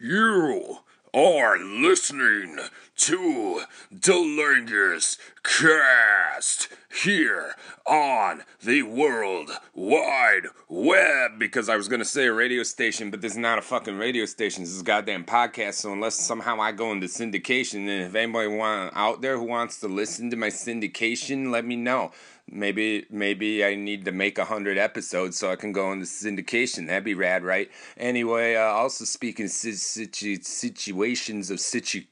[0.00, 0.78] You
[1.12, 2.56] are listening
[2.94, 6.68] to the Langus Cast
[7.02, 11.40] here on the World Wide Web.
[11.40, 13.98] Because I was going to say a radio station, but this is not a fucking
[13.98, 14.62] radio station.
[14.62, 15.74] This is a goddamn podcast.
[15.74, 19.80] So unless somehow I go into syndication, and if anybody want out there who wants
[19.80, 22.12] to listen to my syndication, let me know.
[22.50, 26.86] Maybe maybe I need to make a hundred episodes so I can go into syndication.
[26.86, 27.70] That'd be rad, right?
[27.96, 32.04] Anyway, uh, also speaking situ- situations of situ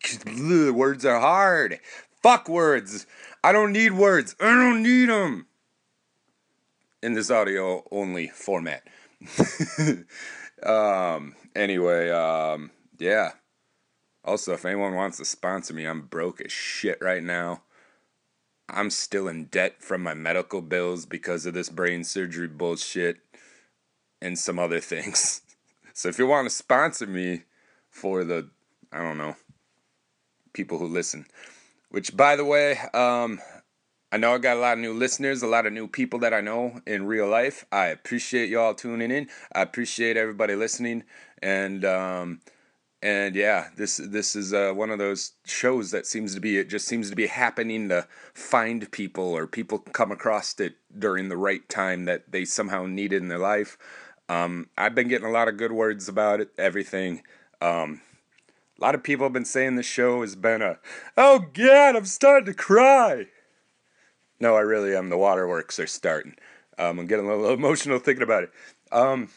[0.72, 1.80] words are hard.
[2.22, 3.06] Fuck words.
[3.42, 4.34] I don't need words.
[4.40, 5.46] I don't need them.
[7.02, 8.82] In this audio only format.
[10.62, 11.34] um.
[11.54, 12.10] Anyway.
[12.10, 12.70] Um.
[12.98, 13.32] Yeah.
[14.24, 17.62] Also, if anyone wants to sponsor me, I'm broke as shit right now.
[18.68, 23.18] I'm still in debt from my medical bills because of this brain surgery bullshit
[24.20, 25.42] and some other things.
[25.96, 27.44] So if you want to sponsor me
[27.88, 28.50] for the,
[28.92, 29.34] I don't know,
[30.52, 31.24] people who listen,
[31.88, 33.40] which by the way, um,
[34.12, 36.34] I know I got a lot of new listeners, a lot of new people that
[36.34, 37.64] I know in real life.
[37.72, 39.28] I appreciate y'all tuning in.
[39.54, 41.04] I appreciate everybody listening.
[41.42, 42.40] And, um,
[43.02, 46.68] and yeah, this this is uh, one of those shows that seems to be it
[46.68, 51.36] just seems to be happening to find people or people come across it during the
[51.36, 53.76] right time that they somehow need it in their life.
[54.28, 57.22] Um, I've been getting a lot of good words about it, everything.
[57.60, 58.00] Um,
[58.78, 60.78] a lot of people have been saying the show has been a,
[61.16, 63.26] oh god, I'm starting to cry.
[64.40, 65.08] No, I really am.
[65.08, 66.34] The waterworks are starting.
[66.78, 68.52] Um, I'm getting a little emotional thinking about it.
[68.92, 69.30] Um,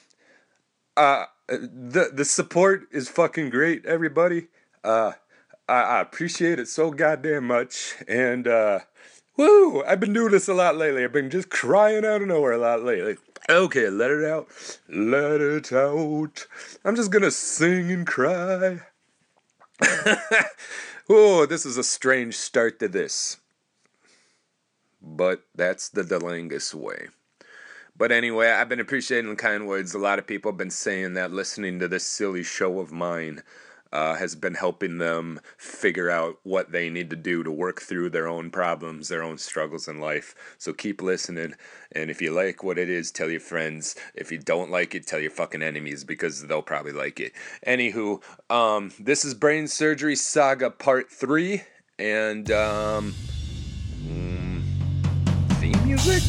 [0.97, 4.47] uh, the the support is fucking great, everybody.
[4.83, 5.13] Uh,
[5.67, 8.79] I, I appreciate it so goddamn much, and uh,
[9.37, 9.83] woo!
[9.83, 11.03] I've been doing this a lot lately.
[11.03, 13.17] I've been just crying out of nowhere a lot lately.
[13.49, 14.47] Okay, let it out,
[14.87, 16.45] let it out.
[16.85, 18.81] I'm just gonna sing and cry.
[21.09, 23.37] oh, this is a strange start to this,
[25.01, 27.07] but that's the Delangus way.
[27.99, 29.93] But anyway, I've been appreciating the kind words.
[29.93, 33.43] A lot of people have been saying that listening to this silly show of mine
[33.91, 38.09] uh, has been helping them figure out what they need to do to work through
[38.09, 40.33] their own problems, their own struggles in life.
[40.57, 41.55] So keep listening.
[41.91, 43.97] And if you like what it is, tell your friends.
[44.15, 47.33] If you don't like it, tell your fucking enemies because they'll probably like it.
[47.67, 51.63] Anywho, um, this is Brain Surgery Saga Part 3.
[51.97, 53.13] And, um,
[54.07, 54.63] mm,
[55.59, 56.23] theme music?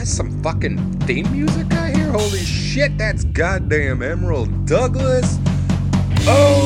[0.00, 2.10] Is that some fucking theme music I hear?
[2.12, 5.38] Holy shit, that's goddamn Emerald Douglas.
[6.20, 6.59] Oh!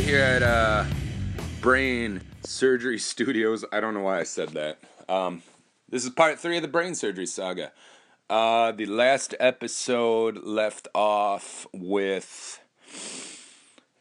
[0.00, 0.84] We're here at uh,
[1.60, 3.66] Brain Surgery Studios.
[3.70, 4.78] I don't know why I said that.
[5.10, 5.42] Um,
[5.90, 7.72] this is part three of the Brain Surgery Saga.
[8.30, 12.60] Uh, the last episode left off with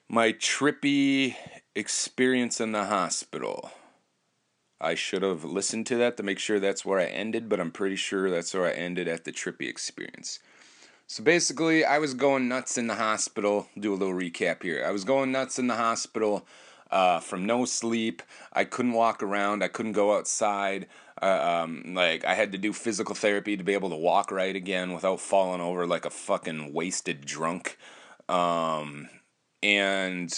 [0.07, 1.35] my trippy
[1.75, 3.71] experience in the hospital.
[4.79, 7.71] I should have listened to that to make sure that's where I ended, but I'm
[7.71, 10.39] pretty sure that's where I ended at the trippy experience.
[11.09, 13.67] So basically, I was going nuts in the hospital.
[13.75, 14.85] Do a little recap here.
[14.87, 16.45] I was going nuts in the hospital
[16.91, 18.21] uh, from no sleep.
[18.53, 19.63] I couldn't walk around.
[19.63, 20.85] I couldn't go outside.
[21.19, 24.55] Uh, um, like I had to do physical therapy to be able to walk right
[24.55, 27.79] again without falling over like a fucking wasted drunk.
[28.29, 29.09] Um,
[29.63, 30.31] and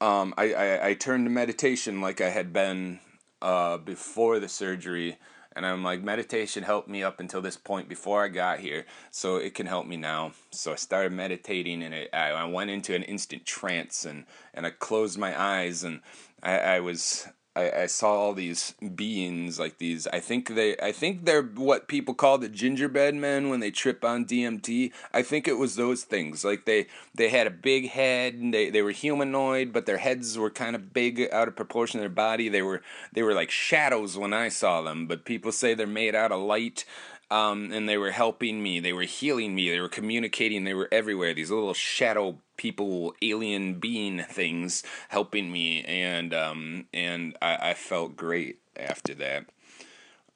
[0.00, 2.98] um, I, I I turned to meditation like I had been
[3.40, 5.18] uh, before the surgery
[5.54, 9.36] and I'm like, meditation helped me up until this point before I got here, so
[9.36, 10.32] it can help me now.
[10.50, 14.66] So I started meditating, and it, I, I went into an instant trance, and, and
[14.66, 16.00] I closed my eyes, and
[16.42, 20.06] I, I was I, I saw all these beings like these.
[20.06, 24.04] I think they, I think they're what people call the gingerbread men when they trip
[24.04, 24.92] on DMT.
[25.12, 26.44] I think it was those things.
[26.44, 30.38] Like they, they had a big head and they, they were humanoid, but their heads
[30.38, 32.48] were kind of big out of proportion to their body.
[32.48, 32.80] They were,
[33.12, 35.06] they were like shadows when I saw them.
[35.06, 36.86] But people say they're made out of light.
[37.32, 38.78] Um, and they were helping me.
[38.78, 39.70] They were healing me.
[39.70, 40.64] They were communicating.
[40.64, 41.32] They were everywhere.
[41.32, 48.16] These little shadow people, alien being things helping me, and um, and I, I felt
[48.16, 49.46] great after that.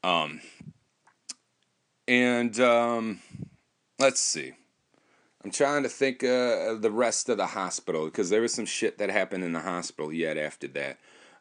[0.02, 0.40] Um,
[2.08, 3.20] and um,
[3.98, 4.52] let's see.
[5.44, 8.96] I'm trying to think uh, the rest of the hospital because there was some shit
[8.96, 10.98] that happened in the hospital yet after that.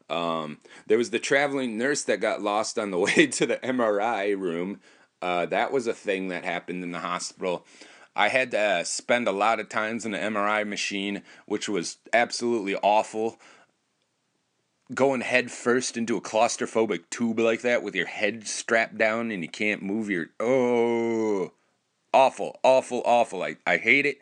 [0.10, 4.38] Um, there was the traveling nurse that got lost on the way to the MRI
[4.38, 4.82] room.
[5.26, 7.66] Uh, that was a thing that happened in the hospital.
[8.16, 11.98] I had to uh, spend a lot of times in the MRI machine, which was
[12.14, 13.40] absolutely awful.
[14.94, 19.42] Going head first into a claustrophobic tube like that with your head strapped down and
[19.42, 20.28] you can't move your.
[20.40, 21.54] Oh,
[22.14, 23.42] awful, awful, awful.
[23.42, 24.20] I, I hate it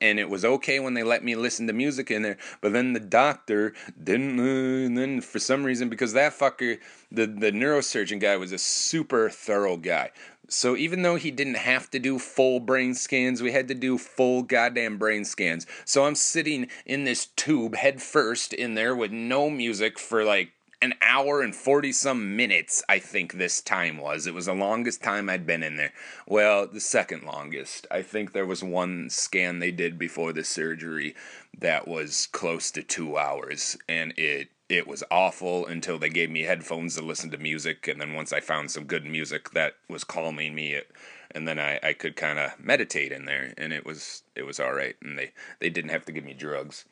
[0.00, 2.92] and it was okay when they let me listen to music in there but then
[2.92, 3.72] the doctor
[4.02, 6.78] didn't uh, and then for some reason because that fucker
[7.10, 10.10] the the neurosurgeon guy was a super thorough guy
[10.48, 13.98] so even though he didn't have to do full brain scans, we had to do
[13.98, 15.66] full goddamn brain scans.
[15.84, 20.52] So I'm sitting in this tube head first in there with no music for like
[20.82, 24.26] an hour and 40 some minutes, I think this time was.
[24.26, 25.92] It was the longest time I'd been in there.
[26.26, 27.86] Well, the second longest.
[27.90, 31.14] I think there was one scan they did before the surgery
[31.58, 36.42] that was close to two hours, and it it was awful until they gave me
[36.42, 40.04] headphones to listen to music and then once i found some good music that was
[40.04, 40.90] calming me it,
[41.30, 44.58] and then i, I could kind of meditate in there and it was it was
[44.60, 46.84] all right and they they didn't have to give me drugs.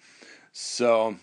[0.52, 1.16] So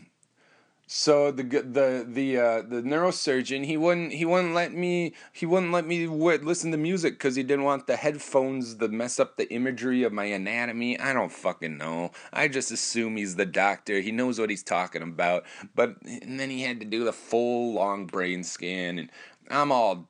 [0.93, 5.71] so the the the uh, the neurosurgeon he wouldn't he wouldn't let me he wouldn't
[5.71, 9.37] let me w- listen to music because he didn't want the headphones to mess up
[9.37, 10.99] the imagery of my anatomy.
[10.99, 12.11] I don't fucking know.
[12.33, 14.01] I just assume he's the doctor.
[14.01, 15.45] He knows what he's talking about.
[15.73, 19.09] But and then he had to do the full long brain scan, and
[19.49, 20.09] I'm all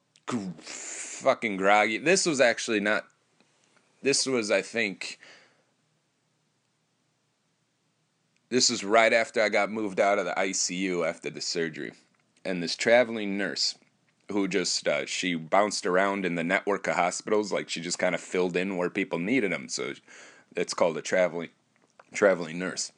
[0.62, 2.00] fucking groggy.
[2.00, 3.06] This was actually not.
[4.02, 5.20] This was I think
[8.52, 11.94] This was right after I got moved out of the ICU after the surgery.
[12.44, 13.76] And this traveling nurse
[14.30, 18.14] who just uh, she bounced around in the network of hospitals like she just kind
[18.14, 19.94] of filled in where people needed them so
[20.56, 21.50] it's called a traveling
[22.14, 22.92] traveling nurse.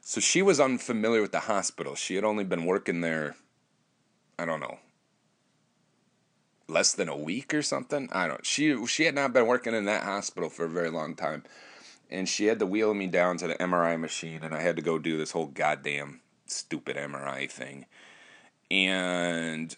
[0.00, 1.94] So she was unfamiliar with the hospital.
[1.94, 3.36] She had only been working there
[4.38, 4.78] i don't know
[6.68, 8.08] less than a week or something?
[8.12, 11.14] I don't she she had not been working in that hospital for a very long
[11.14, 11.44] time
[12.10, 14.82] and she had to wheel me down to the MRI machine, and I had to
[14.82, 17.86] go do this whole goddamn stupid MRI thing.
[18.70, 19.74] And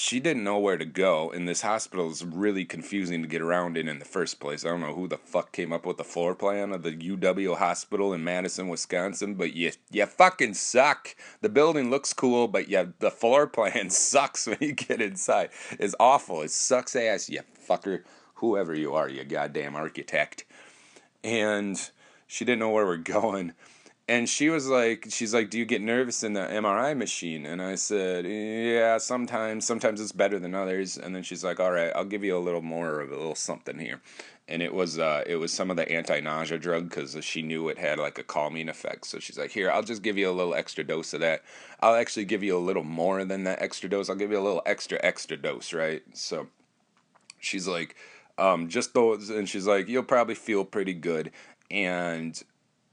[0.00, 3.76] she didn't know where to go, and this hospital is really confusing to get around
[3.76, 4.64] in in the first place.
[4.64, 7.58] I don't know who the fuck came up with the floor plan of the UW
[7.58, 11.14] hospital in Madison, Wisconsin, but you you fucking suck.
[11.42, 15.50] The building looks cool, but yeah, the floor plan sucks when you get inside.
[15.72, 16.40] It's awful.
[16.40, 18.02] It sucks ass, you fucker.
[18.36, 20.46] Whoever you are, you goddamn architect
[21.22, 21.90] and
[22.26, 23.52] she didn't know where we're going.
[24.10, 27.46] And she was like, she's like, do you get nervous in the MRI machine?
[27.46, 29.64] And I said, yeah, sometimes.
[29.64, 30.98] Sometimes it's better than others.
[30.98, 33.36] And then she's like, all right, I'll give you a little more of a little
[33.36, 34.00] something here.
[34.48, 37.78] And it was uh, it was some of the anti-nausea drug because she knew it
[37.78, 39.06] had like a calming effect.
[39.06, 41.44] So she's like, here, I'll just give you a little extra dose of that.
[41.78, 44.10] I'll actually give you a little more than that extra dose.
[44.10, 46.02] I'll give you a little extra extra dose, right?
[46.14, 46.48] So
[47.38, 47.94] she's like,
[48.40, 51.30] um, just those, and she's like, you'll probably feel pretty good,
[51.70, 52.42] and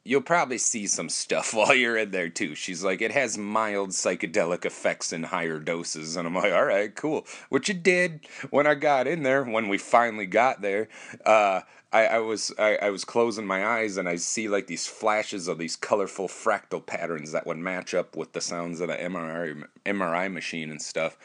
[0.03, 2.55] you'll probably see some stuff while you're in there too.
[2.55, 6.93] She's like, it has mild psychedelic effects in higher doses, and I'm like, all right,
[6.95, 7.25] cool.
[7.49, 9.43] Which it did when I got in there.
[9.43, 10.87] When we finally got there,
[11.25, 11.61] uh,
[11.91, 15.47] I, I was I, I was closing my eyes and I see like these flashes
[15.47, 19.63] of these colorful fractal patterns that would match up with the sounds of the MRI
[19.85, 21.17] MRI machine and stuff.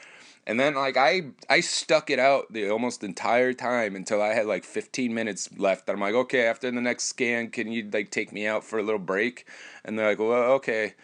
[0.47, 4.47] And then like I I stuck it out the almost entire time until I had
[4.47, 5.89] like 15 minutes left.
[5.89, 8.83] I'm like, okay, after the next scan, can you like take me out for a
[8.83, 9.47] little break?
[9.85, 10.95] And they're like, well, okay.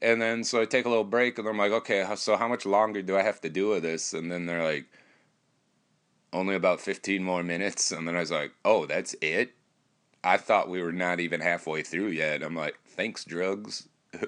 [0.00, 2.66] And then so I take a little break, and I'm like, okay, so how much
[2.66, 4.12] longer do I have to do with this?
[4.12, 4.86] And then they're like,
[6.32, 7.92] only about 15 more minutes.
[7.92, 9.54] And then I was like, oh, that's it.
[10.22, 12.42] I thought we were not even halfway through yet.
[12.42, 13.88] I'm like, thanks, drugs.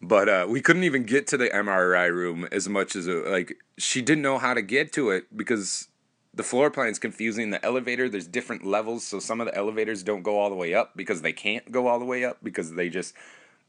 [0.00, 3.56] but uh, we couldn't even get to the MRI room as much as it, like
[3.76, 5.88] she didn't know how to get to it because
[6.32, 7.50] the floor plan is confusing.
[7.50, 10.72] The elevator, there's different levels, so some of the elevators don't go all the way
[10.72, 13.14] up because they can't go all the way up because they just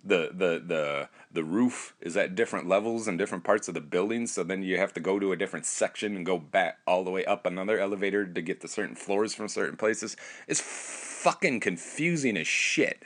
[0.04, 4.26] the the the the roof is at different levels and different parts of the building
[4.26, 7.12] so then you have to go to a different section and go back all the
[7.12, 10.16] way up another elevator to get to certain floors from certain places
[10.48, 13.04] it's fucking confusing as shit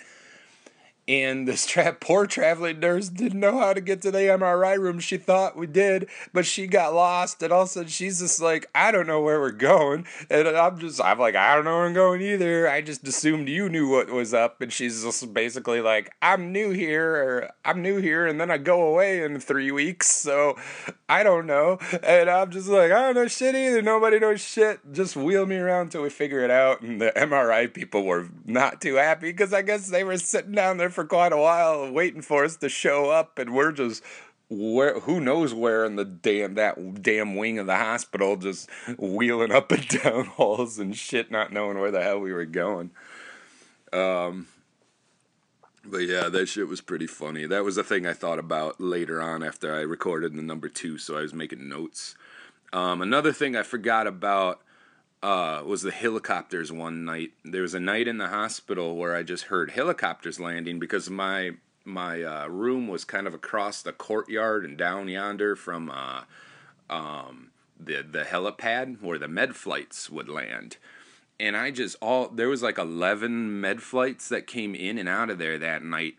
[1.08, 5.00] and this tra- poor traveling nurse didn't know how to get to the MRI room.
[5.00, 7.44] She thought we did, but she got lost.
[7.44, 10.06] And all of a sudden, she's just like, I don't know where we're going.
[10.30, 12.70] And I'm just, I'm like, I don't know where I'm going either.
[12.70, 14.62] I just assumed you knew what was up.
[14.62, 18.58] And she's just basically like, I'm new here, or I'm new here, and then I
[18.58, 20.10] go away in three weeks.
[20.10, 20.58] So
[21.10, 21.80] I don't know.
[22.02, 23.82] And I'm just like, I don't know shit either.
[23.82, 24.80] Nobody knows shit.
[24.94, 26.82] Just wheel me around till we figure it out.
[26.82, 30.78] And the MRI people were not too happy because I guess they were sitting down
[30.78, 34.04] there for quite a while waiting for us to show up, and we're just
[34.50, 39.52] where who knows where in the damn that damn wing of the hospital just wheeling
[39.52, 42.92] up and down halls and shit not knowing where the hell we were going.
[43.92, 44.48] Um
[45.86, 47.46] but yeah that shit was pretty funny.
[47.46, 50.98] That was the thing i thought about later on after i recorded the number two
[50.98, 52.16] so i was making notes.
[52.72, 54.62] Um another thing i forgot about
[55.24, 57.32] uh, was the helicopters one night.
[57.46, 61.52] There was a night in the hospital where I just heard helicopters landing because my
[61.86, 66.24] my uh, room was kind of across the courtyard and down yonder from uh,
[66.90, 70.76] um, the the helipad where the med flights would land.
[71.40, 75.30] And I just all there was like eleven med flights that came in and out
[75.30, 76.16] of there that night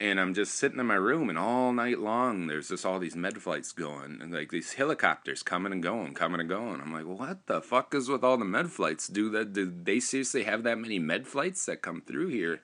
[0.00, 3.14] and I'm just sitting in my room, and all night long there's just all these
[3.14, 6.80] med flights going, and like these helicopters coming and going, coming and going.
[6.80, 9.06] I'm like, what the fuck is with all the med flights?
[9.06, 9.52] Do that?
[9.52, 12.62] Do they seriously have that many med flights that come through here?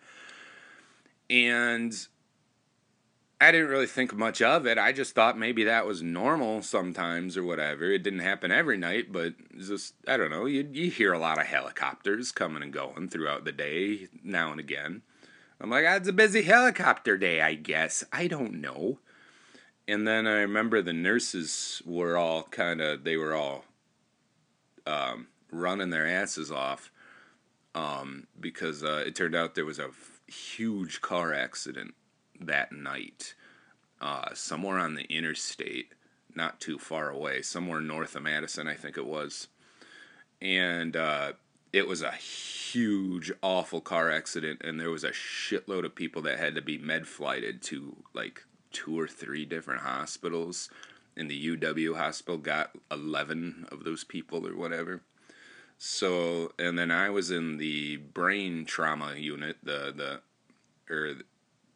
[1.28, 1.92] And
[3.38, 4.78] I didn't really think much of it.
[4.78, 7.84] I just thought maybe that was normal sometimes or whatever.
[7.92, 10.46] It didn't happen every night, but just I don't know.
[10.46, 14.60] You you hear a lot of helicopters coming and going throughout the day now and
[14.60, 15.02] again.
[15.60, 18.04] I'm like, ah, it's a busy helicopter day, I guess.
[18.12, 18.98] I don't know.
[19.88, 23.64] And then I remember the nurses were all kind of, they were all
[24.86, 26.90] um, running their asses off
[27.74, 29.90] um, because uh, it turned out there was a
[30.26, 31.94] huge car accident
[32.40, 33.34] that night
[34.00, 35.92] uh, somewhere on the interstate,
[36.34, 39.48] not too far away, somewhere north of Madison, I think it was.
[40.42, 41.32] And uh,
[41.76, 46.38] it was a huge, awful car accident, and there was a shitload of people that
[46.38, 50.70] had to be med flighted to like two or three different hospitals.
[51.18, 55.02] And the UW hospital got 11 of those people or whatever.
[55.76, 61.16] So, and then I was in the brain trauma unit, the, the, or,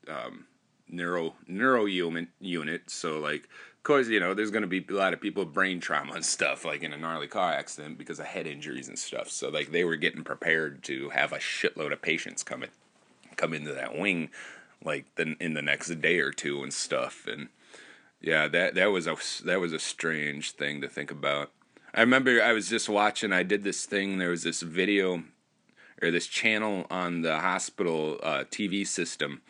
[0.09, 0.47] um,
[0.89, 2.91] neuro, neuro unit, unit.
[2.91, 3.49] So, like,
[3.81, 6.13] of course, you know, there's going to be a lot of people with brain trauma
[6.13, 9.31] and stuff, like in a gnarly car accident because of head injuries and stuff.
[9.31, 12.69] So, like, they were getting prepared to have a shitload of patients come in,
[13.37, 14.29] come into that wing,
[14.85, 17.27] like the, in the next day or two and stuff.
[17.27, 17.49] And
[18.21, 21.51] yeah, that that was a that was a strange thing to think about.
[21.95, 23.33] I remember I was just watching.
[23.33, 24.19] I did this thing.
[24.19, 25.25] There was this video
[26.03, 29.41] or this channel on the hospital uh, TV system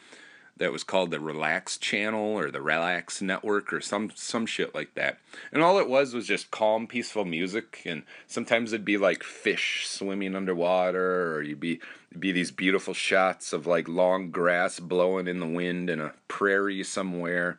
[0.60, 4.94] that was called the Relax Channel or the Relax Network or some some shit like
[4.94, 5.18] that.
[5.52, 7.82] And all it was was just calm, peaceful music.
[7.86, 11.80] And sometimes it'd be like fish swimming underwater, or you'd be
[12.16, 16.84] be these beautiful shots of like long grass blowing in the wind in a prairie
[16.84, 17.58] somewhere.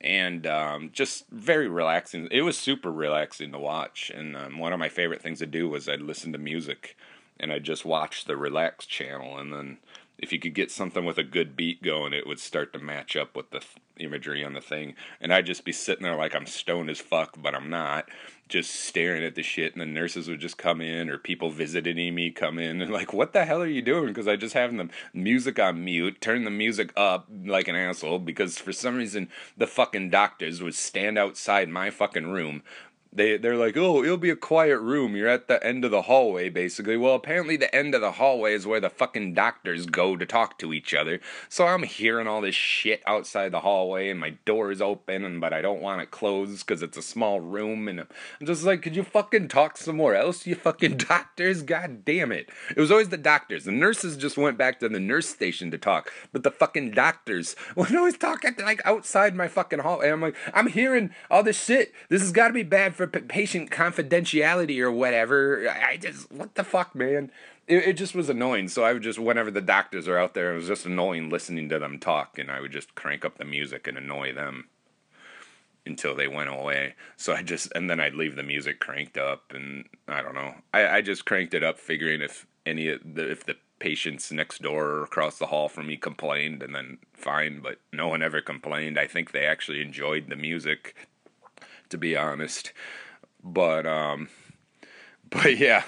[0.00, 2.28] And um, just very relaxing.
[2.30, 4.12] It was super relaxing to watch.
[4.14, 6.96] And um, one of my favorite things to do was I'd listen to music
[7.40, 9.78] and I'd just watch the Relax channel and then
[10.18, 13.16] if you could get something with a good beat going, it would start to match
[13.16, 14.94] up with the th- imagery on the thing.
[15.20, 18.08] And I'd just be sitting there like I'm stoned as fuck, but I'm not,
[18.48, 19.72] just staring at the shit.
[19.72, 23.12] And the nurses would just come in, or people visiting me come in, and like,
[23.12, 24.06] what the hell are you doing?
[24.06, 28.18] Because I just have the music on mute, turn the music up like an asshole,
[28.18, 32.62] because for some reason the fucking doctors would stand outside my fucking room
[33.12, 35.16] they they're like, oh, it'll be a quiet room.
[35.16, 36.96] You're at the end of the hallway, basically.
[36.96, 40.58] Well, apparently the end of the hallway is where the fucking doctors go to talk
[40.58, 41.20] to each other.
[41.48, 45.40] So I'm hearing all this shit outside the hallway, and my door is open, and
[45.40, 48.82] but I don't want it closed because it's a small room, and I'm just like,
[48.82, 51.62] could you fucking talk somewhere else, you fucking doctors?
[51.62, 52.50] God damn it!
[52.76, 53.64] It was always the doctors.
[53.64, 57.56] The nurses just went back to the nurse station to talk, but the fucking doctors
[57.76, 61.42] would always talk at like outside my fucking hall, and I'm like, I'm hearing all
[61.42, 61.94] this shit.
[62.10, 65.70] This has got to be bad for patient confidentiality or whatever.
[65.70, 67.30] I just, what the fuck, man?
[67.68, 68.66] It, it just was annoying.
[68.66, 71.68] So I would just, whenever the doctors are out there, it was just annoying listening
[71.68, 74.68] to them talk, and I would just crank up the music and annoy them
[75.86, 76.96] until they went away.
[77.16, 80.56] So I just, and then I'd leave the music cranked up, and I don't know.
[80.74, 84.60] I, I just cranked it up, figuring if any of the, if the patients next
[84.60, 88.40] door or across the hall from me complained, and then fine, but no one ever
[88.40, 88.98] complained.
[88.98, 90.96] I think they actually enjoyed the music,
[91.90, 92.72] to be honest.
[93.42, 94.28] But um,
[95.30, 95.84] but yeah,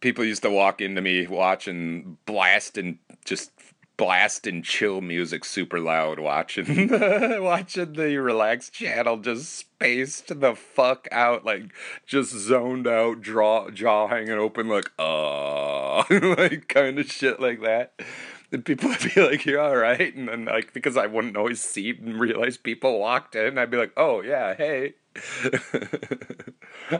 [0.00, 3.50] people used to walk into me watching blast and just
[3.98, 6.88] blast and chill music super loud watching
[7.42, 11.64] watching the relaxed channel just spaced the fuck out like
[12.06, 17.92] just zoned out draw jaw hanging open like uh like kind of shit like that
[18.52, 21.60] and people would be like you're all right and then like because i wouldn't always
[21.60, 24.94] see and realize people walked in i'd be like oh yeah hey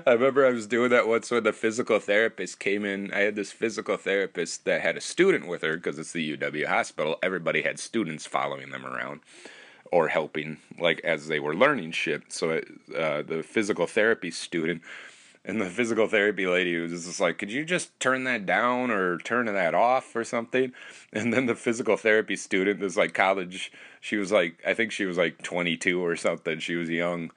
[0.07, 3.13] I remember I was doing that once when the physical therapist came in.
[3.13, 6.67] I had this physical therapist that had a student with her because it's the UW
[6.67, 7.17] hospital.
[7.23, 9.21] Everybody had students following them around
[9.91, 12.33] or helping, like as they were learning shit.
[12.33, 12.59] So
[12.97, 14.83] uh, the physical therapy student
[15.49, 19.17] and the physical therapy lady was just like, "Could you just turn that down or
[19.19, 20.73] turn that off or something?"
[21.13, 25.07] And then the physical therapy student, this like college, she was like, I think she
[25.07, 26.59] was like 22 or something.
[26.59, 27.31] She was young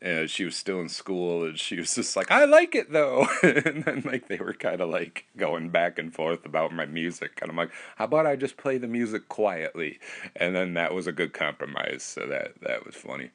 [0.00, 3.24] and she was still in school and she was just like i like it though
[3.44, 7.38] and then like they were kind of like going back and forth about my music
[7.40, 10.00] and i'm like how about i just play the music quietly
[10.34, 13.30] and then that was a good compromise so that that was funny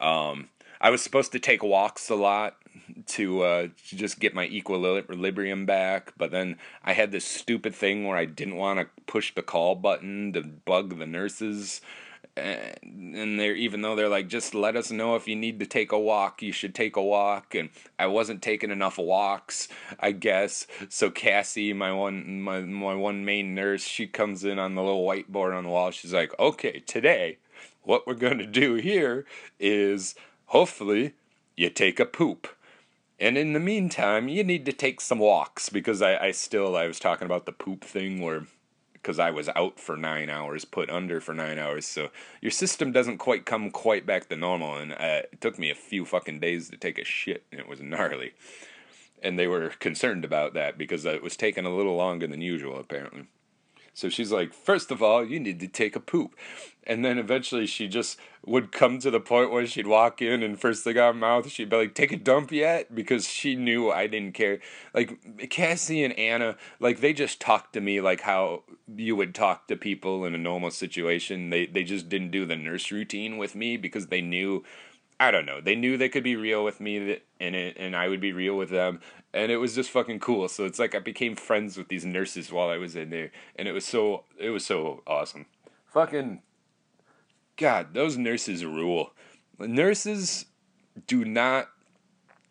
[0.00, 0.48] um,
[0.80, 2.56] i was supposed to take walks a lot
[3.06, 8.16] to uh, just get my equilibrium back but then i had this stupid thing where
[8.16, 11.80] i didn't want to push the call button to bug the nurses.
[12.36, 15.90] And they're even though they're like just let us know if you need to take
[15.90, 17.56] a walk you should take a walk.
[17.56, 19.66] And i wasn't taking enough walks
[19.98, 20.68] i guess.
[20.88, 25.04] So cassie my one my, my one main nurse she comes in on the little
[25.04, 25.90] whiteboard on the wall.
[25.90, 27.38] She's like okay today
[27.82, 29.26] what we're to do here
[29.58, 30.14] is
[30.50, 31.14] hopefully
[31.56, 32.46] you take a poop
[33.18, 36.86] and in the meantime you need to take some walks because i, I still i
[36.86, 38.46] was talking about the poop thing where
[39.02, 41.86] because I was out for nine hours, put under for nine hours.
[41.86, 44.76] So your system doesn't quite come quite back to normal.
[44.76, 47.68] And uh, it took me a few fucking days to take a shit, and it
[47.68, 48.32] was gnarly.
[49.22, 52.78] And they were concerned about that because it was taking a little longer than usual,
[52.78, 53.24] apparently.
[53.94, 56.34] So she's like, first of all, you need to take a poop.
[56.84, 60.58] And then eventually she just would come to the point where she'd walk in and
[60.58, 62.94] first thing out of mouth, she'd be like, take a dump yet?
[62.94, 64.60] Because she knew I didn't care.
[64.94, 68.64] Like Cassie and Anna, like they just talked to me like how
[68.96, 71.50] you would talk to people in a normal situation.
[71.50, 74.64] They they just didn't do the nurse routine with me because they knew
[75.20, 75.60] I don't know.
[75.60, 78.56] They knew they could be real with me in it, and I would be real
[78.56, 79.00] with them,
[79.32, 80.48] and it was just fucking cool.
[80.48, 83.68] So it's like I became friends with these nurses while I was in there, and
[83.68, 85.46] it was so it was so awesome.
[85.86, 86.42] Fucking
[87.56, 89.12] God, those nurses rule.
[89.58, 90.46] Nurses
[91.06, 91.68] do not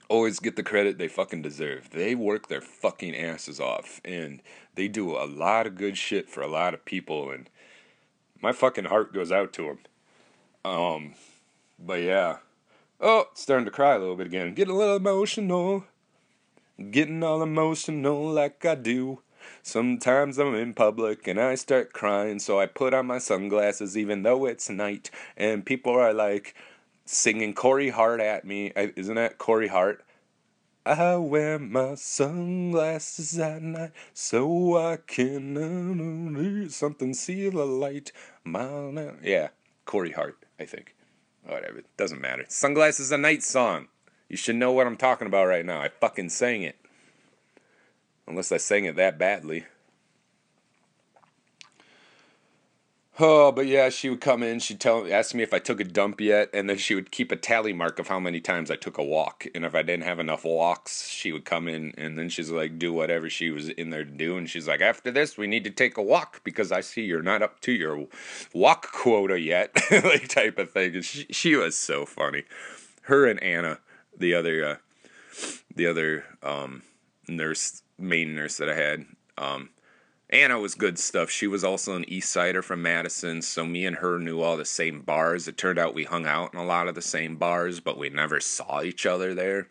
[0.10, 1.90] always get the credit they fucking deserve.
[1.92, 4.42] They work their fucking asses off, and
[4.76, 7.50] they do a lot of good shit for a lot of people, and
[8.42, 9.80] my fucking heart goes out to them.
[10.72, 11.14] Um,
[11.78, 12.38] but yeah.
[13.02, 14.54] Oh, starting to cry a little bit again.
[14.54, 15.86] Getting a little emotional.
[16.80, 19.22] Getting all emotional like I do.
[19.62, 24.24] Sometimes I'm in public and I start crying, so I put on my sunglasses even
[24.24, 25.12] though it's night.
[25.36, 26.56] And people are like
[27.06, 28.72] singing Corey Hart at me.
[28.76, 30.06] Isn't that Corey Hart?
[30.86, 38.14] I wear my sunglasses at night so I can something see the light.
[38.46, 39.50] Yeah,
[39.86, 40.96] Corey Hart, I think.
[41.46, 42.46] Whatever, doesn't matter.
[42.48, 43.88] Sunglasses a Night song.
[44.30, 45.82] You should know what I'm talking about right now.
[45.82, 46.78] I fucking sang it.
[48.28, 49.66] Unless I sang it that badly.
[53.22, 54.60] Oh, but yeah, she would come in.
[54.60, 57.34] She'd tell, ask me if I took a dump yet, and then she would keep
[57.34, 59.46] a tally mark of how many times I took a walk.
[59.54, 62.80] And if I didn't have enough walks, she would come in, and then she's like,
[62.80, 64.38] do whatever she was in there to do.
[64.38, 67.22] And she's like, after this, we need to take a walk because I see you're
[67.22, 68.08] not up to your
[68.54, 70.96] walk quota yet, like type of thing.
[70.96, 72.44] And she, she was so funny.
[73.02, 73.80] Her and Anna,
[74.20, 74.76] the other, uh,
[75.76, 76.84] the other um,
[77.28, 79.06] nurse, main nurse that I had,
[79.38, 79.70] um,
[80.32, 81.32] Anna was good stuff.
[81.32, 84.66] She was also an East Sider from Madison, so me and her knew all the
[84.66, 85.48] same bars.
[85.48, 88.10] It turned out we hung out in a lot of the same bars, but we
[88.10, 89.68] never saw each other there.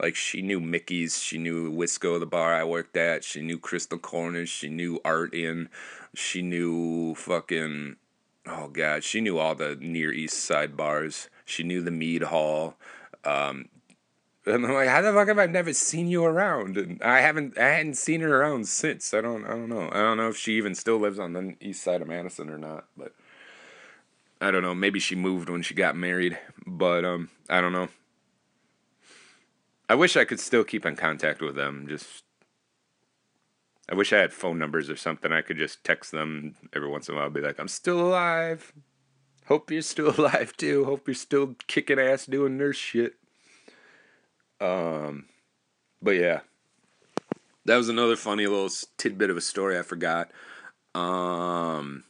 [0.00, 3.24] Like she knew Mickey's, she knew Wisco, the bar I worked at.
[3.24, 5.70] She knew Crystal Corners, she knew Art In,
[6.14, 7.96] she knew fucking
[8.46, 11.28] oh god, she knew all the near East Side bars.
[11.44, 12.76] She knew the Mead Hall.
[13.24, 13.68] Um,
[14.46, 16.76] and I'm like, how the fuck have I never seen you around?
[16.76, 19.12] And I haven't, I hadn't seen her around since.
[19.12, 19.88] I don't, I don't know.
[19.90, 22.58] I don't know if she even still lives on the east side of Madison or
[22.58, 22.86] not.
[22.96, 23.12] But
[24.40, 24.74] I don't know.
[24.74, 26.38] Maybe she moved when she got married.
[26.64, 27.88] But um, I don't know.
[29.88, 31.86] I wish I could still keep in contact with them.
[31.88, 32.22] Just
[33.88, 35.32] I wish I had phone numbers or something.
[35.32, 37.30] I could just text them every once in a while.
[37.30, 38.72] Be like, I'm still alive.
[39.46, 40.84] Hope you're still alive too.
[40.84, 43.14] Hope you're still kicking ass doing nurse shit.
[44.60, 45.26] Um,
[46.00, 46.40] but yeah,
[47.64, 50.30] that was another funny little tidbit of a story I forgot.
[50.94, 52.04] Um,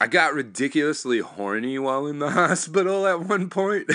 [0.00, 3.90] I got ridiculously horny while in the hospital at one point.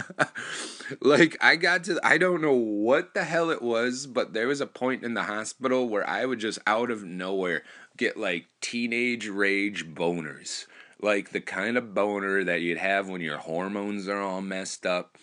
[1.00, 4.60] like I got to I don't know what the hell it was, but there was
[4.60, 7.62] a point in the hospital where I would just out of nowhere
[7.96, 10.66] get like teenage rage boners.
[11.00, 15.18] Like the kind of boner that you'd have when your hormones are all messed up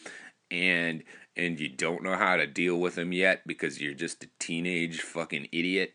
[0.52, 1.04] and
[1.36, 5.02] and you don't know how to deal with them yet because you're just a teenage
[5.02, 5.94] fucking idiot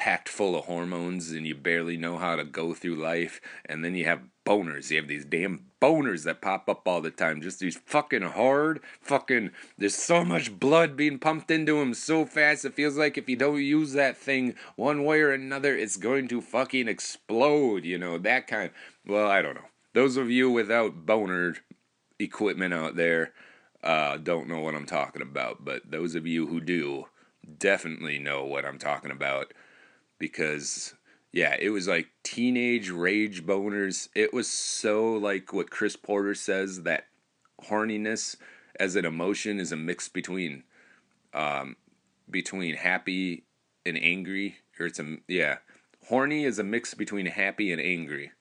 [0.00, 3.94] packed full of hormones and you barely know how to go through life and then
[3.94, 4.90] you have boners.
[4.90, 7.42] You have these damn boners that pop up all the time.
[7.42, 12.64] Just these fucking hard fucking there's so much blood being pumped into them so fast
[12.64, 16.28] it feels like if you don't use that thing one way or another it's going
[16.28, 18.70] to fucking explode you know that kind
[19.06, 19.68] well i don't know.
[19.92, 21.56] Those of you without boner
[22.20, 23.32] equipment out there.
[23.82, 27.06] Uh, don't know what i'm talking about but those of you who do
[27.56, 29.54] definitely know what i'm talking about
[30.18, 30.92] because
[31.32, 34.08] yeah, it was like teenage rage boners.
[34.14, 37.06] It was so like what Chris Porter says that
[37.68, 38.36] horniness
[38.78, 40.64] as an emotion is a mix between
[41.34, 41.76] um
[42.28, 43.44] between happy
[43.84, 45.58] and angry or it's a yeah
[46.08, 48.32] horny is a mix between happy and angry.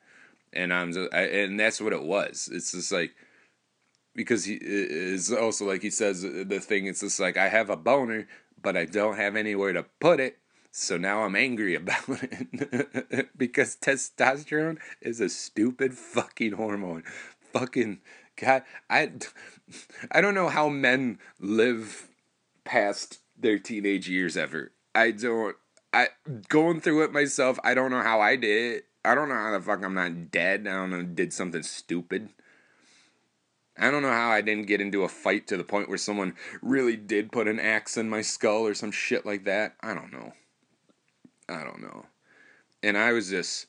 [0.52, 2.50] And i'm I, and that's what it was.
[2.52, 3.14] It's just like
[4.16, 7.70] because he is also like he says uh, the thing it's just like i have
[7.70, 8.28] a boner
[8.62, 10.38] but i don't have anywhere to put it
[10.72, 17.04] so now I'm angry about it because testosterone is a stupid fucking hormone.
[17.54, 18.00] Fucking
[18.38, 19.12] God, I,
[20.12, 22.08] I don't know how men live
[22.64, 24.72] past their teenage years ever.
[24.94, 25.56] I don't.
[25.92, 26.10] I
[26.50, 27.58] going through it myself.
[27.64, 28.86] I don't know how I did it.
[29.04, 30.68] I don't know how the fuck I'm not dead.
[30.68, 31.02] I don't know.
[31.02, 32.30] Did something stupid.
[33.80, 36.36] I don't know how I didn't get into a fight to the point where someone
[36.62, 39.76] really did put an axe in my skull or some shit like that.
[39.82, 40.34] I don't know.
[41.48, 42.06] I don't know.
[42.84, 43.68] And I was just,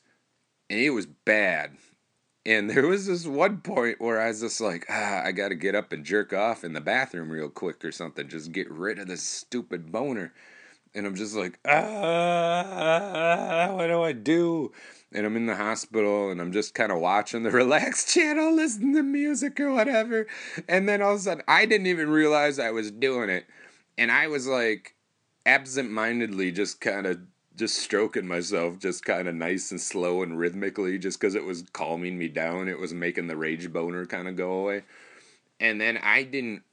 [0.69, 1.77] and it was bad.
[2.45, 5.55] And there was this one point where I was just like, ah, I got to
[5.55, 8.27] get up and jerk off in the bathroom real quick or something.
[8.27, 10.33] Just get rid of this stupid boner.
[10.93, 12.89] And I'm just like, ah,
[13.73, 14.71] what do I do?
[15.13, 18.95] And I'm in the hospital and I'm just kind of watching the relaxed channel, listening
[18.95, 20.27] to music or whatever.
[20.67, 23.45] And then all of a sudden, I didn't even realize I was doing it.
[23.97, 24.95] And I was like,
[25.45, 27.19] absent mindedly just kind of
[27.55, 31.63] just stroking myself just kind of nice and slow and rhythmically just because it was
[31.73, 34.83] calming me down it was making the rage boner kind of go away
[35.59, 36.63] and then i didn't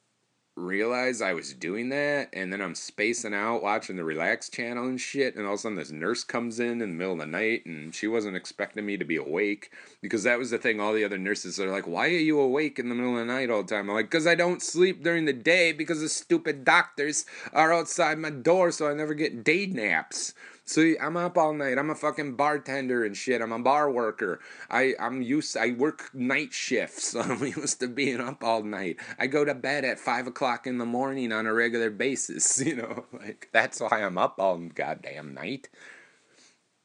[0.59, 5.01] realize i was doing that and then i'm spacing out watching the relax channel and
[5.01, 7.27] shit and all of a sudden this nurse comes in in the middle of the
[7.27, 9.71] night and she wasn't expecting me to be awake
[10.03, 12.79] because that was the thing all the other nurses are like why are you awake
[12.79, 13.88] in the middle of the night all the time?
[13.88, 18.18] I'm like because i don't sleep during the day because the stupid doctors are outside
[18.18, 20.35] my door so i never get day naps
[20.68, 21.78] so I'm up all night.
[21.78, 23.40] I'm a fucking bartender and shit.
[23.40, 24.40] I'm a bar worker.
[24.70, 25.57] I I'm used.
[25.57, 27.14] I work night shifts.
[27.16, 28.98] I'm used to being up all night.
[29.18, 32.62] I go to bed at five o'clock in the morning on a regular basis.
[32.68, 35.70] You know, like that's why I'm up all goddamn night.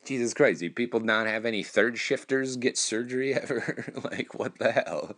[0.05, 3.93] Jesus Christ, do people not have any third shifters get surgery ever?
[4.03, 5.17] like, what the hell?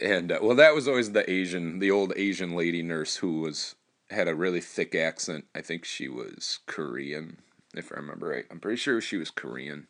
[0.00, 3.76] And, uh, well, that was always the Asian, the old Asian lady nurse who was
[4.10, 5.46] had a really thick accent.
[5.54, 7.38] I think she was Korean,
[7.74, 8.44] if I remember right.
[8.50, 9.86] I'm pretty sure she was Korean.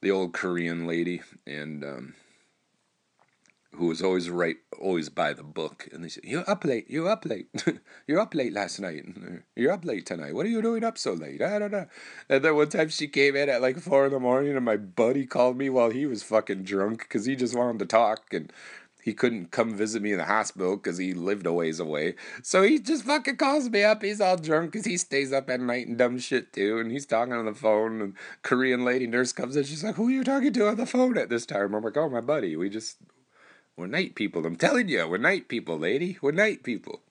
[0.00, 2.14] The old Korean lady, and um,
[3.76, 5.88] who was always right, always by the book.
[5.92, 6.86] And they said, "You're up late.
[6.88, 7.48] You're up late.
[8.06, 9.04] You're up late last night.
[9.56, 10.34] You're up late tonight.
[10.34, 11.86] What are you doing up so late?" I don't know.
[12.28, 14.76] And then one time she came in at like four in the morning, and my
[14.76, 18.52] buddy called me while he was fucking drunk because he just wanted to talk and
[19.04, 22.14] he couldn't come visit me in the hospital because he lived a ways away.
[22.42, 24.02] So he just fucking calls me up.
[24.02, 26.78] He's all drunk because he stays up at night and dumb shit too.
[26.78, 28.00] And he's talking on the phone.
[28.00, 29.64] And Korean lady nurse comes in.
[29.64, 31.98] She's like, "Who are you talking to on the phone at this time?" I'm like,
[31.98, 32.56] "Oh, my buddy.
[32.56, 32.96] We just
[33.76, 34.46] we're night people.
[34.46, 36.16] I'm telling you, we're night people, lady.
[36.22, 37.02] We're night people."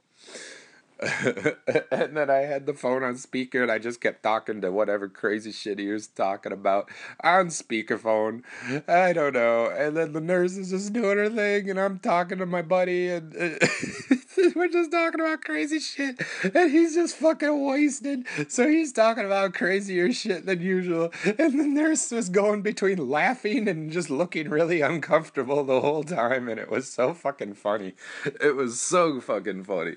[1.92, 5.10] and then I had the phone on speaker and I just kept talking to whatever
[5.10, 6.90] crazy shit he was talking about
[7.24, 8.44] on speakerphone.
[8.88, 9.68] I don't know.
[9.68, 13.10] And then the nurse is just doing her thing and I'm talking to my buddy
[13.10, 13.34] and
[14.56, 16.22] we're just talking about crazy shit.
[16.54, 18.26] And he's just fucking wasted.
[18.48, 21.12] So he's talking about crazier shit than usual.
[21.26, 26.48] And the nurse was going between laughing and just looking really uncomfortable the whole time.
[26.48, 27.94] And it was so fucking funny.
[28.26, 29.96] It was so fucking funny.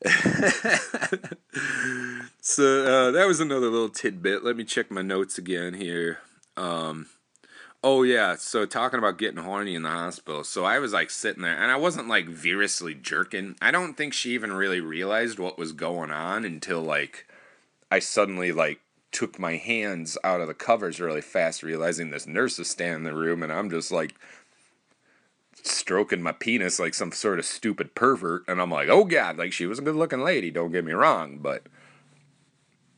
[2.40, 4.44] so uh, that was another little tidbit.
[4.44, 6.18] Let me check my notes again here.
[6.56, 7.06] Um,
[7.82, 10.44] oh yeah, so talking about getting horny in the hospital.
[10.44, 13.56] So I was like sitting there, and I wasn't like vigorously jerking.
[13.60, 17.26] I don't think she even really realized what was going on until like
[17.90, 18.80] I suddenly like
[19.10, 23.04] took my hands out of the covers really fast, realizing this nurse is standing in
[23.04, 24.14] the room, and I'm just like
[25.70, 29.52] stroking my penis like some sort of stupid pervert, and I'm like, oh god, like
[29.52, 30.50] she was a good looking lady.
[30.50, 31.66] Don't get me wrong, but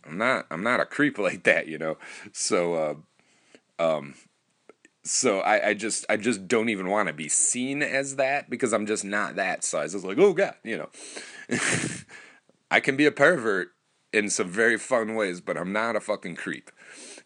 [0.04, 0.46] I'm not.
[0.50, 1.98] I'm not a creep like that, you know.
[2.33, 2.74] So,
[3.78, 4.14] uh, um,
[5.04, 8.72] so I, I just I just don't even want to be seen as that because
[8.72, 9.94] I'm just not that size.
[9.94, 10.88] It's like, oh god, you know.
[12.70, 13.70] I can be a pervert
[14.12, 16.70] in some very fun ways, but I'm not a fucking creep.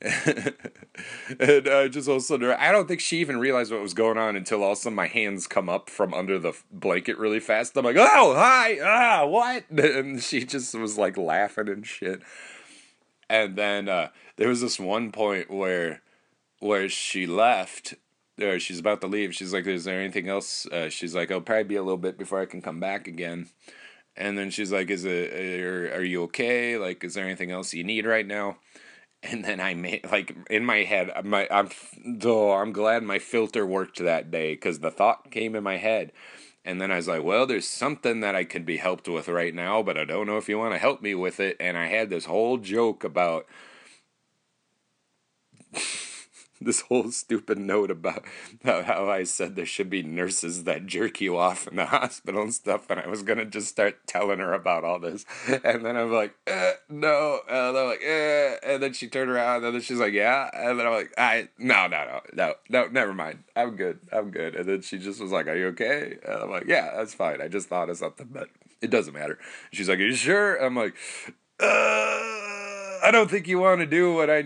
[0.04, 4.18] And I uh, just all sudden, I don't think she even realized what was going
[4.18, 7.40] on until all of a sudden my hands come up from under the blanket really
[7.40, 7.76] fast.
[7.76, 9.64] I'm like, oh, hi, ah, what?
[9.70, 12.20] And she just was like laughing and shit.
[13.30, 16.02] And then uh, there was this one point where
[16.60, 17.94] where she left
[18.40, 19.34] or she's about to leave.
[19.34, 22.18] She's like, "Is there anything else?" Uh, she's like, "I'll probably be a little bit
[22.18, 23.48] before I can come back again."
[24.16, 25.32] And then she's like, "Is it?
[25.32, 26.76] Are, are you okay?
[26.76, 28.58] Like, is there anything else you need right now?"
[29.30, 31.70] And then I made like in my head, my I'm
[32.04, 36.12] though I'm glad my filter worked that day because the thought came in my head,
[36.64, 39.54] and then I was like, "Well, there's something that I could be helped with right
[39.54, 41.86] now, but I don't know if you want to help me with it." And I
[41.86, 43.46] had this whole joke about
[46.64, 48.24] this whole stupid note about
[48.64, 52.54] how I said there should be nurses that jerk you off in the hospital and
[52.54, 56.12] stuff, and I was gonna just start telling her about all this, and then I'm
[56.12, 59.98] like, eh, no, and I'm like, eh, and then she turned around, and then she's
[59.98, 63.76] like, yeah, and then I'm like, I no, no, no, no, no, never mind, I'm
[63.76, 66.16] good, I'm good, and then she just was like, are you okay?
[66.26, 68.48] And I'm like, yeah, that's fine, I just thought of something, but
[68.80, 69.38] it doesn't matter.
[69.72, 70.56] She's like, are you sure?
[70.56, 70.94] I'm like,
[71.60, 72.43] uh
[73.04, 74.40] I don't think you want to do what I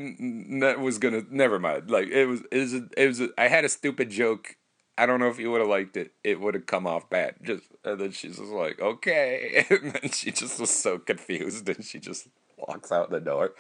[0.77, 1.23] was gonna.
[1.31, 1.91] Never mind.
[1.91, 3.23] Like it was, it was, it was.
[3.39, 4.57] I had a stupid joke.
[4.99, 6.13] I don't know if you would have liked it.
[6.25, 7.37] It would have come off bad.
[7.41, 11.85] Just and then she's just like, okay, and then she just was so confused, and
[11.85, 13.55] she just walks out the door.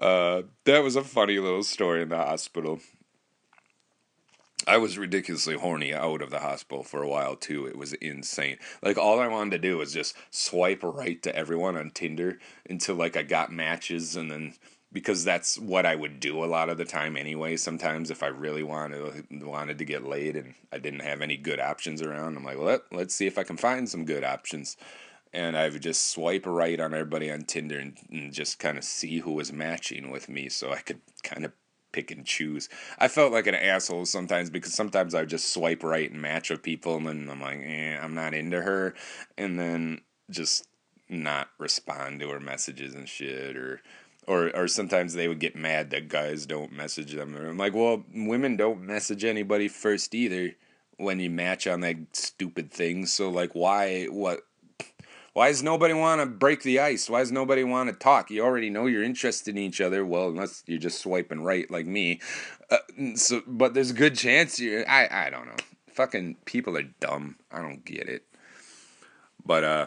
[0.00, 2.80] Uh, that was a funny little story in the hospital.
[4.70, 7.66] I was ridiculously horny out of the hospital for a while too.
[7.66, 8.56] It was insane.
[8.80, 12.94] Like all I wanted to do was just swipe right to everyone on Tinder until
[12.94, 14.54] like I got matches and then
[14.92, 17.56] because that's what I would do a lot of the time anyway.
[17.56, 21.58] Sometimes if I really wanted wanted to get laid and I didn't have any good
[21.58, 24.76] options around, I'm like, well, let, let's see if I can find some good options.
[25.32, 28.84] And I would just swipe right on everybody on Tinder and, and just kind of
[28.84, 31.52] see who was matching with me, so I could kind of
[31.92, 32.68] pick and choose.
[32.98, 36.50] I felt like an asshole sometimes because sometimes I would just swipe right and match
[36.50, 38.94] with people, and then I'm like, eh, I'm not into her,
[39.36, 40.00] and then
[40.30, 40.66] just
[41.08, 43.80] not respond to her messages and shit, or
[44.26, 47.34] or or sometimes they would get mad that guys don't message them.
[47.34, 50.52] I'm like, well, women don't message anybody first either
[50.98, 53.06] when you match on that stupid thing.
[53.06, 54.42] So like, why what
[55.32, 57.08] why does nobody want to break the ice?
[57.08, 58.30] Why does nobody want to talk?
[58.30, 60.04] You already know you're interested in each other.
[60.04, 62.20] Well, unless you're just swiping right like me.
[62.70, 62.78] Uh,
[63.14, 64.84] so, but there's a good chance you.
[64.88, 65.56] I I don't know.
[65.92, 67.36] Fucking people are dumb.
[67.50, 68.24] I don't get it.
[69.44, 69.86] But uh,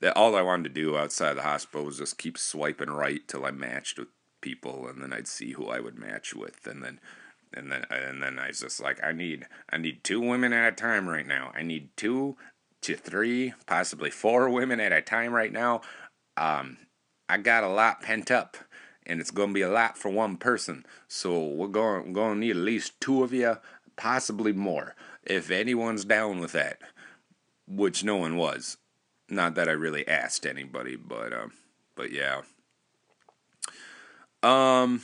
[0.00, 3.44] that all I wanted to do outside the hospital was just keep swiping right till
[3.44, 4.08] I matched with
[4.40, 7.00] people, and then I'd see who I would match with, and then
[7.52, 10.72] and then and then I was just like, I need I need two women at
[10.72, 11.52] a time right now.
[11.54, 12.36] I need two
[12.82, 15.82] to three, possibly four women at a time right now.
[16.36, 16.78] Um,
[17.28, 18.56] I got a lot pent up,
[19.04, 20.86] and it's gonna be a lot for one person.
[21.08, 23.58] So we're going gonna need at least two of you,
[23.96, 26.78] possibly more, if anyone's down with that.
[27.68, 28.78] Which no one was.
[29.28, 31.52] Not that I really asked anybody, but um,
[31.94, 32.42] but yeah.
[34.42, 35.02] Um.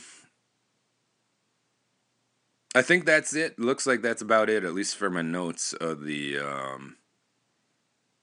[2.75, 3.57] I think that's it.
[3.57, 6.96] Looks like that's about it, at least for my notes of the um,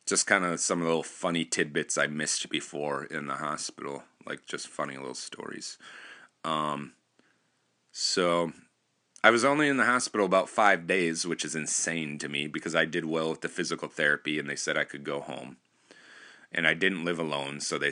[0.06, 4.68] just kind of some little funny tidbits I missed before in the hospital, like just
[4.68, 5.78] funny little stories.
[6.44, 6.92] Um,
[7.90, 8.52] so
[9.22, 12.74] I was only in the hospital about five days, which is insane to me because
[12.74, 15.56] I did well with the physical therapy and they said I could go home.
[16.52, 17.90] And I didn't live alone, so they.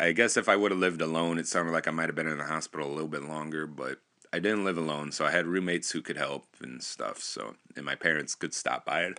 [0.00, 2.28] I guess if I would have lived alone, it sounded like I might have been
[2.28, 3.98] in the hospital a little bit longer, but
[4.32, 7.18] I didn't live alone, so I had roommates who could help and stuff.
[7.18, 9.18] So, and my parents could stop by it.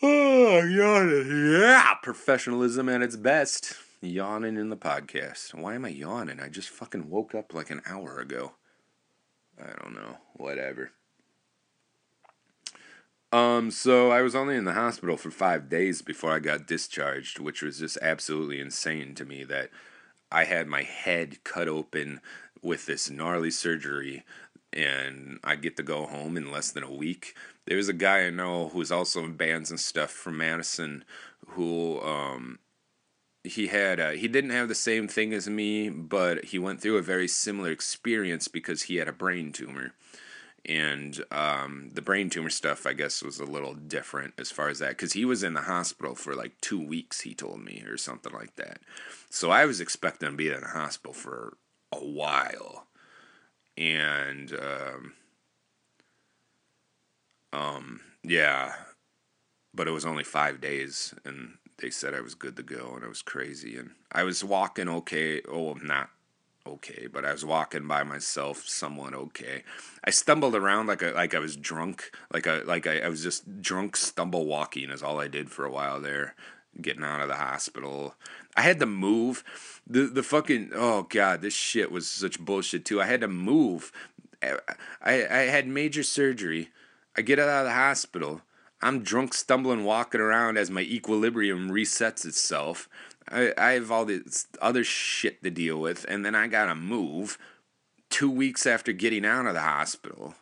[0.00, 1.60] Oh, yawning.
[1.60, 3.74] Yeah, professionalism at its best.
[4.00, 5.54] Yawning in the podcast.
[5.54, 6.38] Why am I yawning?
[6.38, 8.52] I just fucking woke up like an hour ago.
[9.60, 10.18] I don't know.
[10.34, 10.92] Whatever.
[13.32, 17.40] Um, so I was only in the hospital for five days before I got discharged,
[17.40, 19.70] which was just absolutely insane to me that
[20.30, 22.20] I had my head cut open
[22.62, 24.22] with this gnarly surgery
[24.72, 27.34] and I get to go home in less than a week.
[27.68, 31.04] There's a guy I know who's also in bands and stuff from Madison
[31.48, 32.58] who um
[33.44, 36.96] he had uh, he didn't have the same thing as me, but he went through
[36.96, 39.92] a very similar experience because he had a brain tumor.
[40.64, 44.80] And um, the brain tumor stuff, I guess, was a little different as far as
[44.80, 47.96] that, because he was in the hospital for like two weeks, he told me, or
[47.96, 48.80] something like that.
[49.30, 51.56] So I was expecting to be in the hospital for
[51.92, 52.86] a while
[53.78, 55.14] and um,
[57.52, 58.74] um, yeah,
[59.74, 63.04] but it was only five days, and they said I was good to go, and
[63.04, 65.42] it was crazy, and I was walking okay.
[65.48, 66.10] Oh, not
[66.66, 69.62] okay, but I was walking by myself, somewhat okay.
[70.04, 73.22] I stumbled around like a, like I was drunk, like a like I, I was
[73.22, 76.34] just drunk stumble walking is all I did for a while there,
[76.80, 78.14] getting out of the hospital.
[78.56, 79.44] I had to move.
[79.86, 83.00] The the fucking oh god, this shit was such bullshit too.
[83.00, 83.92] I had to move.
[84.42, 84.56] I
[85.00, 86.70] I had major surgery.
[87.18, 88.42] I get out of the hospital.
[88.80, 92.88] I'm drunk, stumbling, walking around as my equilibrium resets itself.
[93.28, 97.36] I, I have all this other shit to deal with, and then I gotta move
[98.08, 100.36] two weeks after getting out of the hospital.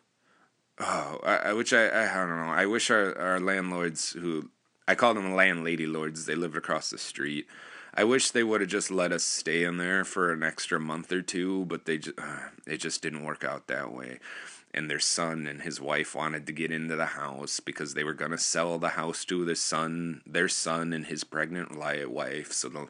[0.77, 2.51] Oh, I, I which I, I, I don't know.
[2.51, 4.51] I wish our, our landlords, who
[4.87, 7.47] I call them landlady lords, they lived across the street.
[7.95, 11.11] I wish they would have just let us stay in there for an extra month
[11.11, 14.19] or two, but they just, uh, it just didn't work out that way.
[14.77, 18.13] And their son and his wife wanted to get into the house because they were
[18.13, 22.53] going to sell the house to their son, their son and his pregnant wife.
[22.53, 22.87] So the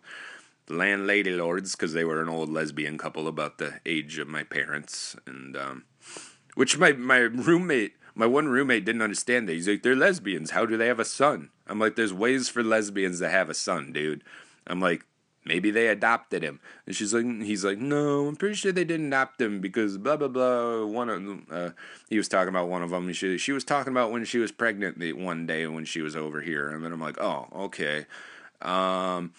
[0.67, 5.15] landlady lords, because they were an old lesbian couple about the age of my parents,
[5.25, 5.85] and um,
[6.55, 9.53] which my my roommate my one roommate didn't understand that.
[9.53, 10.51] He's like, they're lesbians.
[10.51, 11.51] How do they have a son?
[11.67, 14.23] I'm like, there's ways for lesbians to have a son, dude.
[14.65, 15.05] I'm like,
[15.47, 16.59] maybe they adopted him.
[16.85, 20.17] And she's like, he's like, no, I'm pretty sure they didn't adopt him because blah
[20.17, 20.85] blah blah.
[20.85, 21.69] One of them, uh,
[22.09, 23.11] he was talking about one of them.
[23.13, 26.15] She she was talking about when she was pregnant the one day when she was
[26.15, 28.05] over here, and then I'm like, oh, okay.
[28.61, 29.33] Um,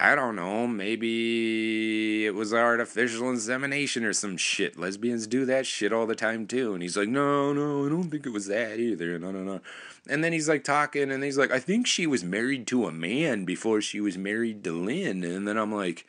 [0.00, 4.76] I don't know, maybe it was artificial insemination or some shit.
[4.76, 6.74] Lesbians do that shit all the time too.
[6.74, 9.18] And he's like, no, no, I don't think it was that either.
[9.20, 9.60] No, no, no.
[10.08, 12.92] And then he's like talking, and he's like, I think she was married to a
[12.92, 15.22] man before she was married to Lynn.
[15.22, 16.06] And then I'm like,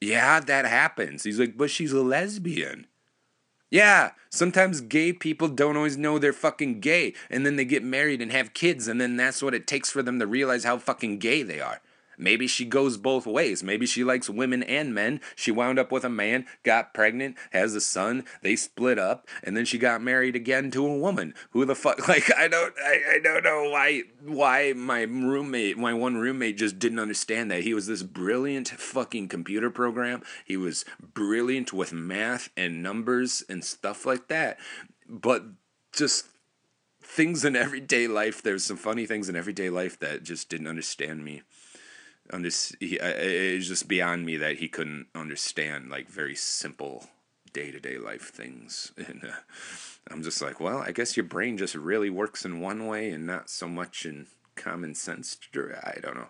[0.00, 1.22] yeah, that happens.
[1.22, 2.88] He's like, but she's a lesbian.
[3.70, 8.20] Yeah, sometimes gay people don't always know they're fucking gay, and then they get married
[8.20, 11.18] and have kids, and then that's what it takes for them to realize how fucking
[11.18, 11.80] gay they are.
[12.18, 13.62] Maybe she goes both ways.
[13.62, 15.20] Maybe she likes women and men.
[15.34, 19.56] She wound up with a man, got pregnant, has a son, they split up, and
[19.56, 21.34] then she got married again to a woman.
[21.50, 25.94] Who the fuck like I don't I, I don't know why why my roommate my
[25.94, 27.62] one roommate just didn't understand that.
[27.62, 30.22] He was this brilliant fucking computer program.
[30.44, 34.58] He was brilliant with math and numbers and stuff like that.
[35.08, 35.44] But
[35.92, 36.26] just
[37.02, 41.24] things in everyday life, there's some funny things in everyday life that just didn't understand
[41.24, 41.42] me
[42.30, 42.48] under,
[42.80, 47.08] he, it's just beyond me that he couldn't understand like very simple
[47.52, 48.92] day to day life things.
[49.06, 49.36] And uh,
[50.10, 53.26] I'm just like, well, I guess your brain just really works in one way and
[53.26, 55.38] not so much in common sense.
[55.56, 56.28] I don't know.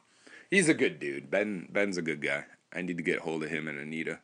[0.51, 1.31] He's a good dude.
[1.31, 2.45] Ben Ben's a good guy.
[2.73, 4.21] I need to get hold of him and Anita.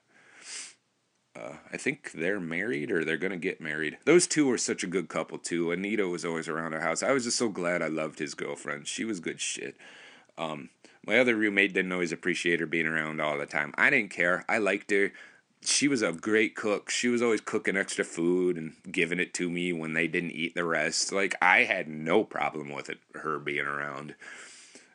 [1.37, 3.99] Uh, I think they're married or they're gonna get married.
[4.05, 5.71] Those two were such a good couple too.
[5.71, 7.03] Anita was always around our house.
[7.03, 8.89] I was just so glad I loved his girlfriend.
[8.89, 9.77] She was good shit.
[10.37, 10.71] Um,
[11.07, 13.73] my other roommate didn't always appreciate her being around all the time.
[13.77, 14.45] I didn't care.
[14.49, 15.13] I liked her.
[15.63, 16.91] She was a great cook.
[16.91, 20.55] She was always cooking extra food and giving it to me when they didn't eat
[20.55, 21.13] the rest.
[21.13, 24.15] Like I had no problem with it her being around.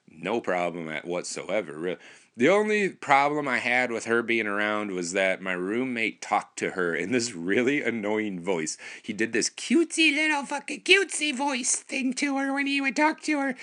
[0.09, 1.97] No problem at whatsoever.
[2.37, 6.71] The only problem I had with her being around was that my roommate talked to
[6.71, 8.77] her in this really annoying voice.
[9.01, 13.21] He did this cutesy little fucking cutesy voice thing to her when he would talk
[13.23, 13.55] to her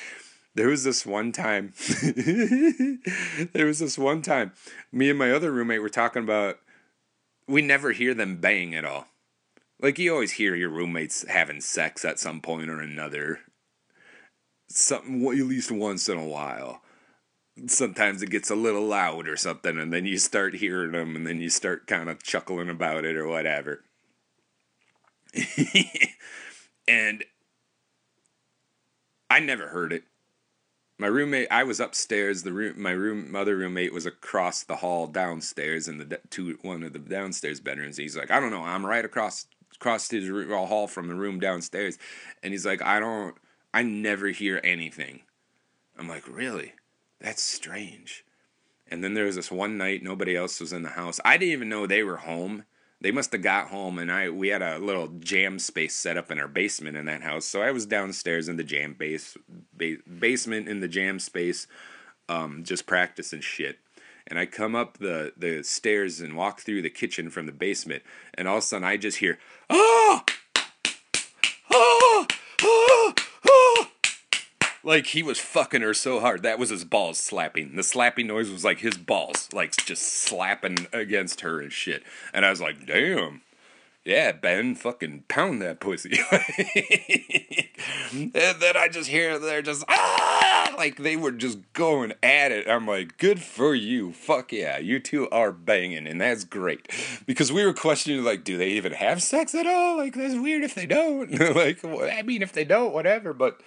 [0.55, 1.73] there was this one time
[3.53, 4.53] there was this one time
[4.91, 6.59] me and my other roommate were talking about
[7.47, 9.07] we never hear them bang at all.
[9.81, 13.41] Like you always hear your roommates having sex at some point or another.
[14.69, 16.83] Something at least once in a while.
[17.67, 21.27] Sometimes it gets a little loud or something and then you start hearing them and
[21.27, 23.85] then you start kind of chuckling about it or whatever.
[26.88, 27.25] And
[29.31, 30.03] i never heard it
[30.99, 35.07] my roommate i was upstairs the room my room other roommate was across the hall
[35.07, 38.87] downstairs in the two one of the downstairs bedrooms he's like i don't know i'm
[38.87, 39.47] right across
[39.83, 41.99] across his uh, hall from the room downstairs,
[42.43, 43.35] and he's like, I don't,
[43.75, 45.23] I never hear anything.
[45.99, 46.75] I'm like, really?
[47.21, 48.25] That's strange.
[48.88, 51.19] And then there was this one night nobody else was in the house.
[51.25, 52.65] I didn't even know they were home.
[53.03, 56.31] They must have got home and I we had a little jam space set up
[56.31, 57.44] in our basement in that house.
[57.44, 59.37] So I was downstairs in the jam base
[59.77, 61.67] ba- basement in the jam space
[62.29, 63.81] um, just practicing shit.
[64.29, 68.05] And I come up the the stairs and walk through the kitchen from the basement
[68.35, 70.23] and all of a sudden I just hear, "Oh!
[71.73, 72.27] Oh!
[72.63, 73.15] Oh!"
[74.85, 76.42] Like he was fucking her so hard.
[76.42, 77.76] That was his balls slapping.
[77.76, 82.02] The slapping noise was like his balls, like just slapping against her and shit.
[82.33, 83.42] And I was like, damn.
[84.04, 86.18] Yeah, Ben, fucking pound that pussy.
[88.12, 92.68] and then I just hear they're just ah, like they were just going at it.
[92.68, 94.12] I'm like, good for you.
[94.12, 96.90] Fuck yeah, you two are banging, and that's great.
[97.26, 99.98] Because we were questioning like, do they even have sex at all?
[99.98, 101.30] Like that's weird if they don't.
[101.54, 103.33] like, I mean, if they don't, whatever.
[103.33, 103.60] But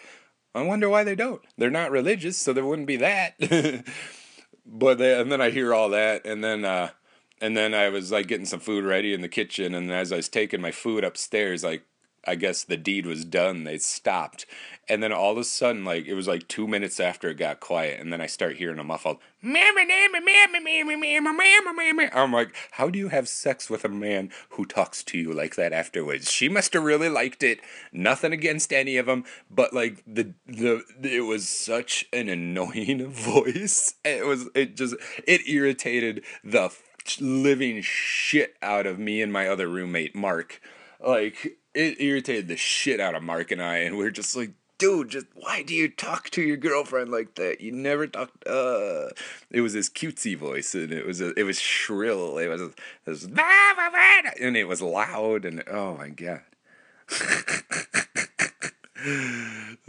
[0.55, 1.41] I wonder why they don't.
[1.57, 3.35] They're not religious, so there wouldn't be that.
[4.65, 6.91] but they, and then I hear all that, and then uh,
[7.41, 10.15] and then I was like getting some food ready in the kitchen, and as I
[10.15, 11.83] was taking my food upstairs, like
[12.27, 13.63] I guess the deed was done.
[13.63, 14.45] They stopped,
[14.87, 17.59] and then all of a sudden, like it was like two minutes after it got
[17.59, 19.17] quiet, and then I start hearing a muffled.
[22.13, 25.55] I'm like, how do you have sex with a man who talks to you like
[25.55, 26.31] that afterwards?
[26.31, 27.59] She must have really liked it.
[27.91, 33.95] Nothing against any of them, but like the the it was such an annoying voice.
[34.03, 34.95] It was it just
[35.27, 36.71] it irritated the
[37.19, 40.61] living shit out of me and my other roommate Mark.
[40.99, 44.51] Like it irritated the shit out of Mark and I, and we are just like,
[44.77, 47.61] dude, just why do you talk to your girlfriend like that?
[47.61, 48.31] You never talk.
[48.47, 49.09] Uh,
[49.51, 52.37] it was his cutesy voice, and it was a, it was shrill.
[52.37, 52.73] It was, it
[53.05, 56.41] was and it was loud, and oh my god.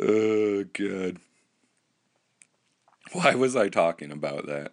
[0.01, 1.18] oh god.
[3.12, 4.72] Why was I talking about that?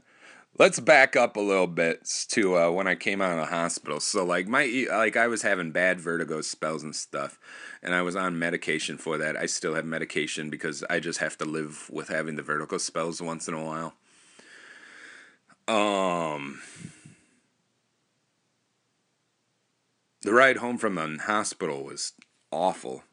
[0.57, 3.99] Let's back up a little bit to uh, when I came out of the hospital.
[3.99, 7.39] So like my like I was having bad vertigo spells and stuff,
[7.81, 9.37] and I was on medication for that.
[9.37, 13.21] I still have medication because I just have to live with having the vertigo spells
[13.21, 13.93] once in a while.
[15.67, 16.61] Um.
[20.21, 22.13] The ride home from the hospital was
[22.49, 23.03] awful.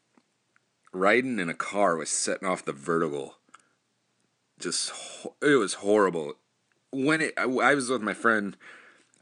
[0.93, 3.35] Riding in a car was setting off the vertigo.
[4.57, 4.93] Just
[5.41, 6.35] it was horrible
[6.91, 8.55] when it, I, I was with my friend.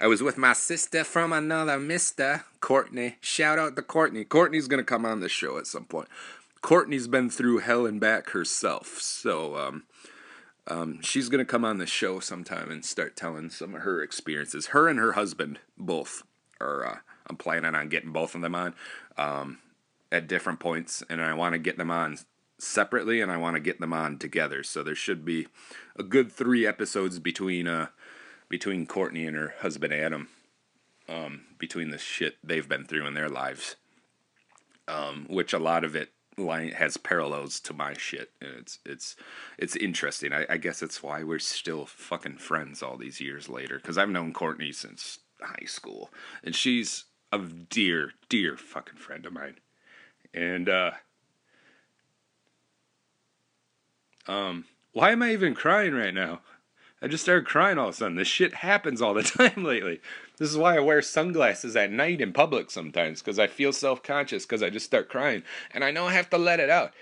[0.02, 3.18] I was with my sister from another Mister Courtney.
[3.20, 4.24] Shout out to Courtney.
[4.24, 6.08] Courtney's gonna come on the show at some point.
[6.62, 9.84] Courtney's been through hell and back herself, so um,
[10.68, 14.68] um, she's gonna come on the show sometime and start telling some of her experiences.
[14.68, 16.24] Her and her husband both
[16.62, 16.86] are.
[16.86, 16.98] Uh,
[17.28, 18.74] I'm planning on getting both of them on
[19.16, 19.60] um,
[20.12, 22.18] at different points, and I want to get them on
[22.62, 24.64] separately and I want to get them on together.
[24.64, 25.48] So there should be
[25.96, 27.88] a good three episodes between uh
[28.50, 30.30] between Courtney and her husband Adam.
[31.08, 33.76] Um, between the shit they've been through in their lives.
[34.88, 36.12] Um, which a lot of it
[36.74, 38.32] has parallels to my shit.
[38.42, 39.16] And it's it's
[39.58, 40.34] it's interesting.
[40.34, 43.78] I, I guess it's why we're still fucking friends all these years later.
[43.78, 46.12] Because I've known Courtney since high school,
[46.44, 49.56] and she's a dear, dear fucking friend of mine.
[50.34, 50.92] And uh,
[54.28, 56.42] Um, why am I even crying right now?
[57.02, 58.18] I just started crying all of a sudden.
[58.18, 60.02] This shit happens all the time lately.
[60.38, 64.04] This is why I wear sunglasses at night in public sometimes because I feel self
[64.04, 65.44] conscious because I just start crying.
[65.72, 66.94] And I know I have to let it out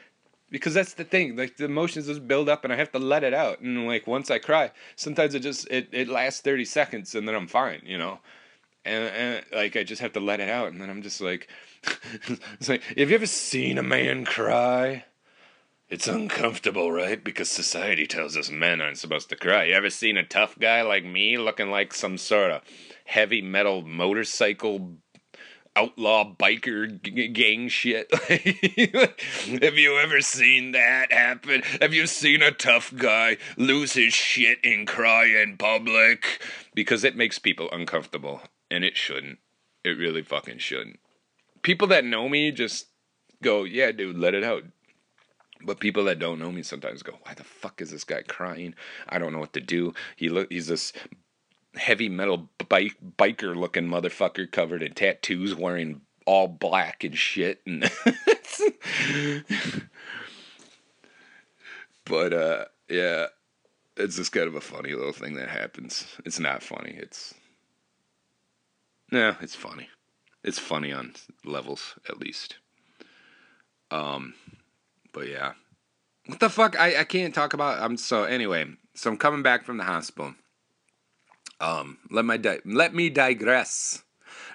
[0.49, 1.35] because that's the thing.
[1.35, 3.59] Like the emotions just build up and I have to let it out.
[3.59, 7.35] And like once I cry, sometimes it just it, it lasts 30 seconds and then
[7.35, 8.19] I'm fine, you know?
[8.85, 11.47] And, and like I just have to let it out and then I'm just like,
[12.59, 15.05] it's like, have you ever seen a man cry?
[15.89, 17.23] It's uncomfortable, right?
[17.23, 19.65] Because society tells us men aren't supposed to cry.
[19.65, 22.61] You ever seen a tough guy like me looking like some sort of
[23.05, 24.97] heavy metal motorcycle
[25.77, 28.13] outlaw biker g- gang shit?
[29.63, 31.61] Have you ever seen that happen?
[31.79, 36.41] Have you seen a tough guy lose his shit and cry in public?
[36.75, 39.39] Because it makes people uncomfortable, and it shouldn't.
[39.85, 40.99] It really fucking shouldn't.
[41.61, 42.87] People that know me just
[43.41, 44.63] go, yeah, dude, let it out
[45.67, 48.73] but people that don't know me sometimes go, "Why the fuck is this guy crying?
[49.07, 50.93] I don't know what to do." He look, he's this
[51.75, 57.91] heavy metal bike biker looking motherfucker covered in tattoos, wearing all black and shit, and
[62.05, 63.27] but uh, yeah,
[63.97, 66.07] it's just kind of a funny little thing that happens.
[66.25, 66.95] It's not funny.
[66.97, 67.35] It's
[69.11, 69.89] no, it's funny.
[70.43, 71.13] It's funny on
[71.43, 72.55] levels, at least.
[73.91, 74.33] Um,
[75.17, 75.53] but yeah.
[76.27, 76.79] What the fuck?
[76.79, 77.81] I, I can't talk about.
[77.81, 78.65] I'm so anyway.
[78.93, 80.35] So I'm coming back from the hospital.
[81.59, 84.03] Um, let my di- let me digress.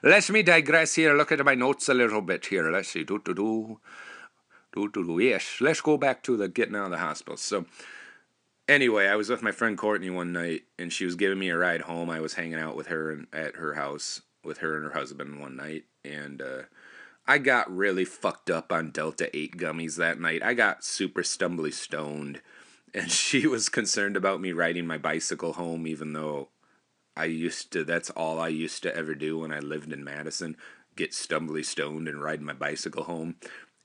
[0.02, 1.14] Let me digress here.
[1.14, 2.70] Look at my notes a little bit here.
[2.70, 3.04] Let's see.
[3.04, 3.80] Do do do.
[4.74, 5.18] Do do do.
[5.18, 5.58] Yes.
[5.60, 7.36] Let's go back to the getting out of the hospital.
[7.36, 7.66] So
[8.68, 11.56] anyway, I was with my friend Courtney one night, and she was giving me a
[11.56, 12.10] ride home.
[12.10, 15.56] I was hanging out with her at her house with her and her husband one
[15.56, 16.62] night, and uh,
[17.27, 20.43] I got really fucked up on Delta 8 gummies that night.
[20.43, 22.41] I got super stumbly stoned,
[22.95, 26.49] and she was concerned about me riding my bicycle home, even though
[27.16, 30.57] I used to, that's all I used to ever do when I lived in Madison
[30.97, 33.37] get stumbly stoned and ride my bicycle home.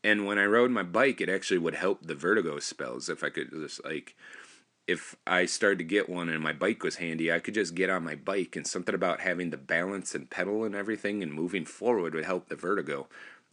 [0.04, 3.30] And when I rode my bike, it actually would help the vertigo spells if I
[3.30, 4.16] could just like
[4.88, 7.90] if I started to get one and my bike was handy, I could just get
[7.90, 11.66] on my bike and something about having the balance and pedal and everything and moving
[11.66, 13.08] forward would help the vertigo.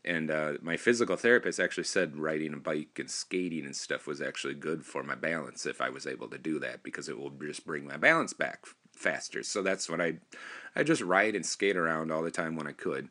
[0.05, 4.23] And uh, my physical therapist actually said riding a bike and skating and stuff was
[4.23, 7.31] actually good for my balance if I was able to do that because it will
[7.31, 9.43] just bring my balance back faster.
[9.43, 10.19] So that's what I,
[10.77, 13.09] I just ride and skate around all the time when I could.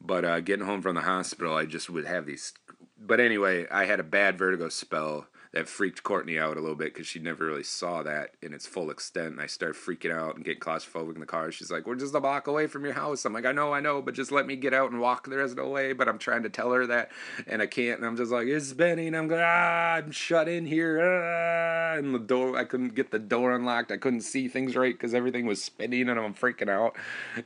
[0.00, 2.52] But uh, getting home from the hospital, I just would have these.
[2.98, 6.92] But anyway, I had a bad vertigo spell that freaked Courtney out a little bit
[6.92, 9.28] because she never really saw that in its full extent.
[9.28, 11.52] And I started freaking out and getting claustrophobic in the car.
[11.52, 13.78] She's like, "We're just a block away from your house." I'm like, "I know, I
[13.78, 16.08] know, but just let me get out and walk the rest of the way." But
[16.08, 17.12] I'm trying to tell her that,
[17.46, 17.98] and I can't.
[17.98, 22.12] And I'm just like, "It's spinning." I'm going, "Ah, I'm shut in here." Ah, and
[22.12, 23.92] the door, I couldn't get the door unlocked.
[23.92, 26.96] I couldn't see things right because everything was spinning, and I'm freaking out.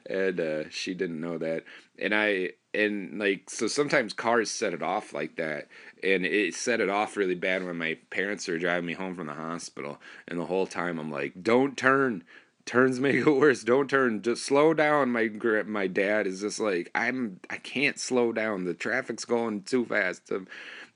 [0.08, 1.64] And uh, she didn't know that,
[1.98, 5.66] and I and like so sometimes cars set it off like that
[6.02, 9.26] and it set it off really bad when my parents are driving me home from
[9.26, 9.98] the hospital
[10.28, 12.24] and the whole time i'm like don't turn.
[12.66, 13.64] Turns make it worse.
[13.64, 14.20] Don't turn.
[14.20, 15.10] Just slow down.
[15.10, 15.30] My
[15.66, 18.64] my dad is just like i'm i can't slow down.
[18.64, 20.30] The traffic's going too fast.
[20.30, 20.46] And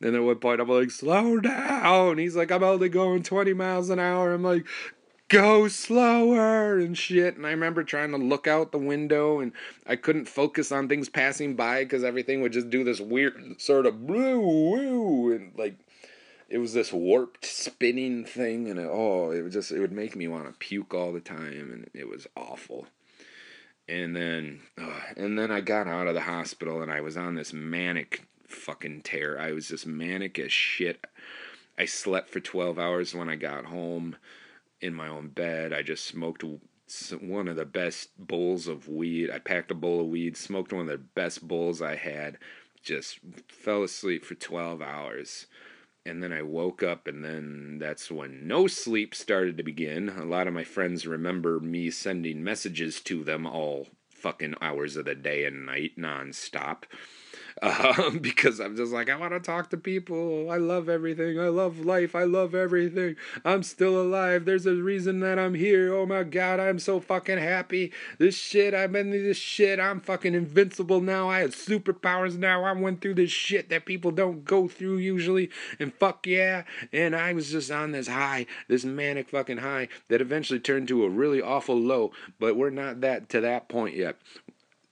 [0.01, 2.19] then at one point i'm like slow down.
[2.19, 4.35] He's like i'm only going 20 miles an hour.
[4.35, 4.67] I'm like
[5.33, 7.37] go slower and shit.
[7.37, 9.53] And I remember trying to look out the window and
[9.87, 13.87] I couldn't focus on things passing by because everything would just do this weird sort
[13.87, 15.79] of blue woo and like
[16.51, 20.29] it was this warped spinning thing and it, oh it just it would make me
[20.29, 22.87] want to puke all the time and it was awful.
[23.89, 24.61] And then
[25.17, 29.01] and then I got out of the hospital and I was on this manic fucking
[29.01, 29.41] tear.
[29.41, 31.07] I was just manic as shit.
[31.79, 34.17] I slept for 12 hours when I got home
[34.83, 35.73] in my own bed.
[35.73, 36.45] I just smoked
[37.21, 39.31] one of the best bowls of weed.
[39.31, 42.37] I packed a bowl of weed, smoked one of the best bowls I had,
[42.83, 45.47] just fell asleep for 12 hours.
[46.05, 50.09] And then I woke up, and then that's when no sleep started to begin.
[50.09, 55.05] A lot of my friends remember me sending messages to them all fucking hours of
[55.05, 56.83] the day and night nonstop
[57.61, 60.51] um, because I'm just like, I want to talk to people.
[60.51, 61.39] I love everything.
[61.39, 62.15] I love life.
[62.15, 63.17] I love everything.
[63.45, 64.45] I'm still alive.
[64.45, 65.95] There's a reason that I'm here.
[65.95, 67.93] Oh my God, I'm so fucking happy.
[68.19, 69.81] This shit, I've been through this shit.
[69.81, 71.29] I'm fucking invincible now.
[71.29, 72.65] I have superpowers now.
[72.65, 75.51] I went through this shit that people don't go through usually.
[75.79, 76.65] And fuck yeah.
[76.93, 81.05] And I was just on this high, this manic fucking high that eventually turned to
[81.05, 82.13] a really awful low.
[82.39, 84.17] But we're not that to that point yet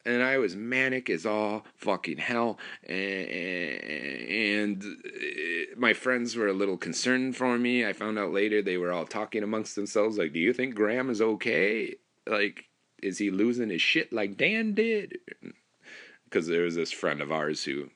[0.05, 2.59] and I was manic as all fucking hell.
[2.83, 7.87] And, uh, my friends were a little concerned for me.
[7.87, 11.11] I found out later they were all talking amongst themselves, like, "Do you think Graham
[11.11, 11.97] is okay?
[12.27, 12.67] Like,
[13.03, 15.19] is he losing his shit like Dan did?"
[16.25, 17.91] Because there was this friend of ours who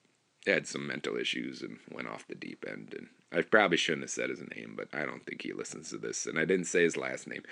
[0.46, 4.10] had some mental issues and went off the deep end, and I probably shouldn't have
[4.10, 6.26] said his name, but I don't think he listens to this.
[6.26, 7.42] And I didn't say his last name.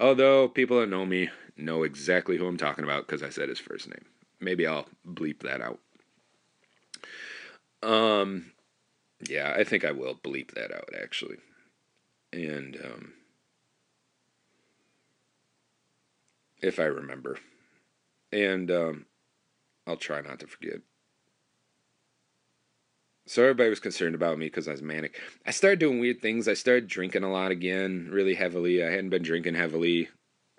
[0.00, 3.58] Although people that know me know exactly who I'm talking about because I said his
[3.58, 4.06] first name.
[4.40, 5.78] Maybe I'll bleep that out.
[7.82, 8.52] Um,
[9.28, 11.36] yeah, I think I will bleep that out actually.
[12.32, 13.12] And um,
[16.62, 17.38] if I remember.
[18.32, 19.06] And um,
[19.86, 20.80] I'll try not to forget.
[23.26, 25.20] So everybody was concerned about me because I was manic.
[25.44, 26.46] I started doing weird things.
[26.46, 28.84] I started drinking a lot again, really heavily.
[28.84, 30.08] I hadn't been drinking heavily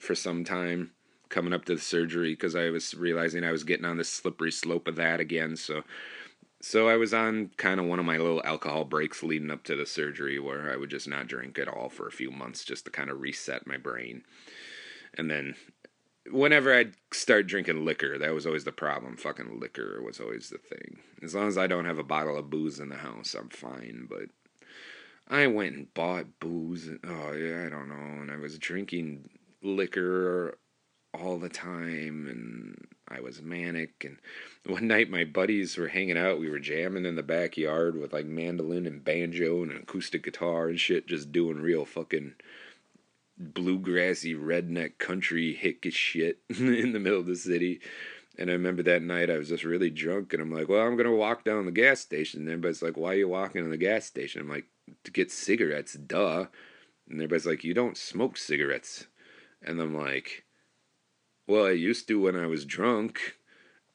[0.02, 0.92] for some time
[1.30, 4.52] coming up to the surgery because I was realizing I was getting on the slippery
[4.52, 5.56] slope of that again.
[5.56, 5.84] So
[6.60, 9.76] so I was on kind of one of my little alcohol breaks leading up to
[9.76, 12.86] the surgery where I would just not drink at all for a few months just
[12.86, 14.24] to kind of reset my brain.
[15.18, 15.56] And then
[16.32, 19.18] whenever I'd start drinking liquor, that was always the problem.
[19.18, 21.00] Fucking liquor was always the thing.
[21.22, 24.08] As long as I don't have a bottle of booze in the house, I'm fine.
[24.10, 24.30] But
[25.28, 26.88] I went and bought booze.
[26.88, 28.22] And, oh yeah, I don't know.
[28.22, 29.30] And I was drinking
[29.62, 30.58] liquor
[31.14, 34.18] all the time and I was manic and
[34.72, 38.26] one night my buddies were hanging out we were jamming in the backyard with like
[38.26, 42.36] mandolin and banjo and an acoustic guitar and shit just doing real fucking
[43.42, 47.80] bluegrassy redneck country hick shit in the middle of the city
[48.38, 50.96] and I remember that night I was just really drunk and I'm like, well, I'm
[50.96, 52.42] going to walk down the gas station.
[52.42, 54.42] And everybody's like, why are you walking to the gas station?
[54.42, 54.66] I'm like,
[55.04, 56.46] to get cigarettes, duh.
[57.10, 59.08] And everybody's like, you don't smoke cigarettes.
[59.64, 60.46] And I'm like,
[61.48, 63.38] well, I used to when I was drunk.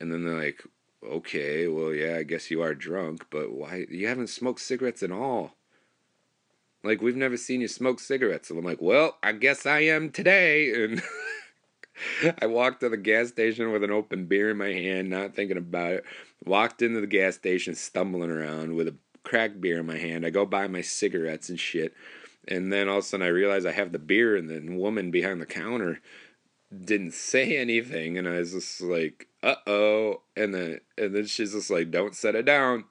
[0.01, 0.65] And then they're like,
[1.05, 3.87] okay, well, yeah, I guess you are drunk, but why?
[3.89, 5.57] You haven't smoked cigarettes at all.
[6.85, 8.51] Like, we've never seen you smoke cigarettes.
[8.51, 10.73] And I'm like, well, I guess I am today.
[10.85, 11.03] And.
[12.41, 15.57] I walked to the gas station with an open beer in my hand, not thinking
[15.57, 16.05] about it.
[16.45, 20.27] Walked into the gas station, stumbling around with a cracked beer in my hand.
[20.27, 21.95] I go buy my cigarettes and shit.
[22.49, 25.11] And then all of a sudden I realize I have the beer, and the woman
[25.11, 26.01] behind the counter
[26.85, 28.19] didn't say anything.
[28.19, 30.23] And I was just like, uh oh.
[30.37, 32.85] And then, and then she's just like, don't set it down.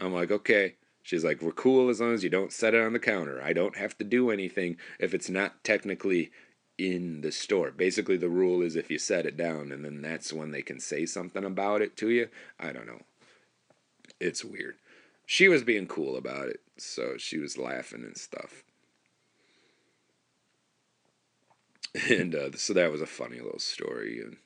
[0.00, 0.76] I'm like, okay.
[1.04, 3.42] She's like, we're cool as long as you don't set it on the counter.
[3.42, 6.32] I don't have to do anything if it's not technically
[6.78, 7.70] in the store.
[7.70, 10.80] Basically, the rule is if you set it down and then that's when they can
[10.80, 12.30] say something about it to you.
[12.58, 13.02] I don't know.
[14.18, 14.76] It's weird.
[15.26, 18.64] She was being cool about it, so she was laughing and stuff.
[22.08, 24.20] And uh, so that was a funny little story.
[24.20, 24.38] And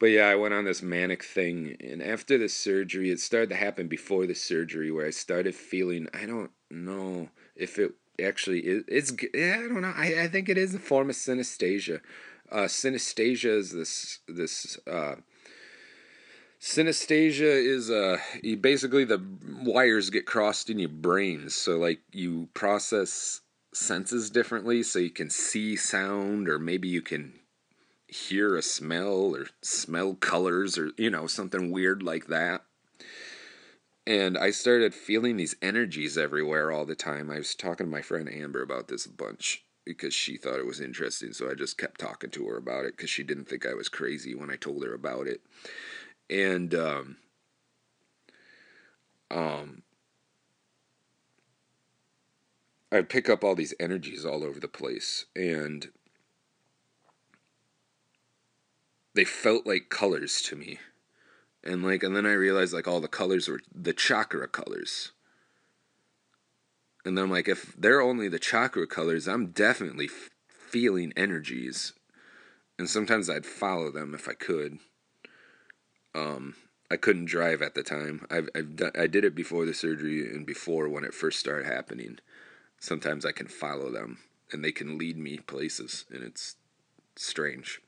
[0.00, 3.56] but yeah, I went on this manic thing, and after the surgery, it started to
[3.56, 8.84] happen before the surgery, where I started feeling I don't know if it actually is
[8.88, 12.00] it's yeah I don't know I, I think it is a form of synesthesia.
[12.50, 15.16] Uh, synesthesia is this this uh,
[16.60, 18.18] synesthesia is uh
[18.60, 19.22] basically the
[19.62, 23.40] wires get crossed in your brains so like you process
[23.72, 27.39] senses differently so you can see sound or maybe you can
[28.10, 32.62] hear a smell or smell colors or you know something weird like that
[34.06, 37.30] and I started feeling these energies everywhere all the time.
[37.30, 40.66] I was talking to my friend Amber about this a bunch because she thought it
[40.66, 41.32] was interesting.
[41.32, 43.88] So I just kept talking to her about it because she didn't think I was
[43.88, 45.42] crazy when I told her about it.
[46.28, 47.16] And um,
[49.30, 49.82] um,
[52.90, 55.88] I pick up all these energies all over the place, and
[59.14, 60.78] they felt like colors to me.
[61.62, 65.12] And like and then i realized like all the colors were the chakra colors.
[67.04, 71.92] And then i'm like if they're only the chakra colors i'm definitely f- feeling energies.
[72.78, 74.78] And sometimes i'd follow them if i could.
[76.14, 76.54] Um
[76.90, 78.26] i couldn't drive at the time.
[78.30, 81.66] I've, I've done, i did it before the surgery and before when it first started
[81.66, 82.18] happening.
[82.78, 84.18] Sometimes i can follow them
[84.50, 86.56] and they can lead me places and it's
[87.16, 87.82] strange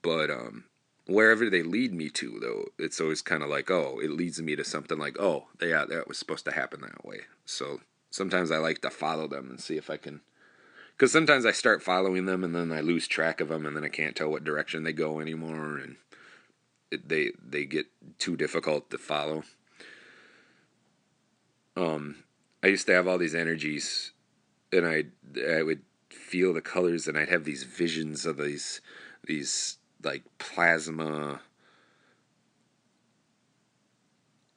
[0.00, 0.64] but um
[1.06, 4.56] wherever they lead me to though it's always kind of like oh it leads me
[4.56, 7.22] to something like oh yeah that was supposed to happen that way.
[7.44, 7.80] So
[8.10, 10.20] sometimes i like to follow them and see if i can
[10.92, 13.84] because sometimes i start following them and then i lose track of them and then
[13.84, 15.96] i can't tell what direction they go anymore and
[16.90, 17.86] it, they they get
[18.18, 19.44] too difficult to follow.
[21.74, 22.16] Um
[22.62, 24.12] i used to have all these energies
[24.72, 25.04] and i
[25.50, 25.80] i would
[26.10, 28.82] feel the colors and i'd have these visions of these
[29.24, 31.40] these like plasma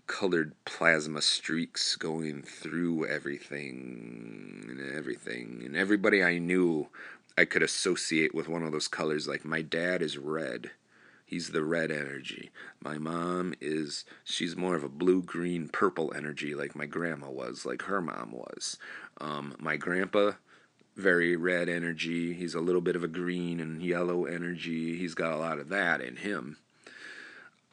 [0.08, 5.64] colored plasma streaks going through everything and everything.
[5.66, 6.88] And everybody I knew
[7.38, 10.72] I could associate with one of those colors like my dad is red.
[11.26, 12.52] He's the red energy.
[12.80, 17.66] My mom is she's more of a blue green purple energy like my grandma was
[17.66, 18.78] like her mom was.
[19.20, 20.34] Um, my grandpa
[20.96, 22.34] very red energy.
[22.34, 24.98] He's a little bit of a green and yellow energy.
[24.98, 26.58] He's got a lot of that in him.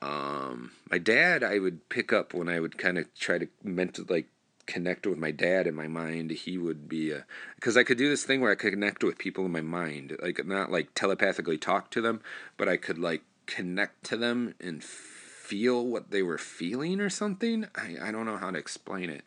[0.00, 4.04] Um, my dad, I would pick up when I would kind of try to mental
[4.08, 4.26] like
[4.66, 6.32] connect with my dad in my mind.
[6.32, 9.18] He would be a because I could do this thing where I could connect with
[9.18, 12.20] people in my mind, like not like telepathically talk to them,
[12.56, 17.66] but I could like connect to them and feel what they were feeling or something.
[17.76, 19.22] I I don't know how to explain it.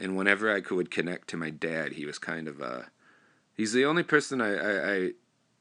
[0.00, 2.90] And whenever I could connect to my dad, he was kind of a
[3.56, 5.10] He's the only person I, I, I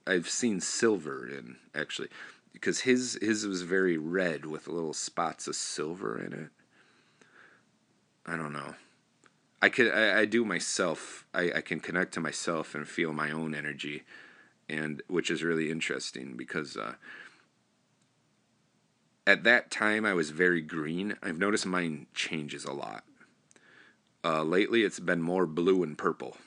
[0.05, 2.09] I've seen silver in actually,
[2.51, 6.49] because his his was very red with little spots of silver in it.
[8.25, 8.75] I don't know.
[9.61, 11.25] I could I, I do myself.
[11.33, 14.03] I, I can connect to myself and feel my own energy,
[14.67, 16.95] and which is really interesting because uh,
[19.27, 21.15] at that time I was very green.
[21.21, 23.03] I've noticed mine changes a lot.
[24.25, 26.37] Uh, lately, it's been more blue and purple.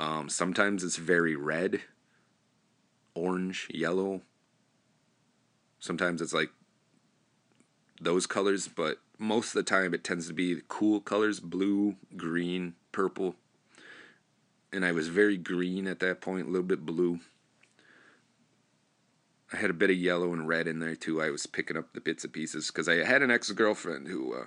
[0.00, 1.82] Um, sometimes it's very red.
[3.14, 4.22] orange, yellow.
[5.78, 6.48] Sometimes it's like
[8.00, 12.76] those colors, but most of the time it tends to be cool colors blue, green,
[12.92, 13.34] purple.
[14.72, 17.20] And I was very green at that point, a little bit blue.
[19.52, 21.20] I had a bit of yellow and red in there too.
[21.20, 24.32] I was picking up the bits and pieces because I had an ex girlfriend who,
[24.32, 24.44] uh,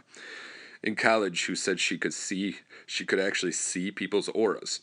[0.82, 4.80] in college, who said she could see, she could actually see people's auras.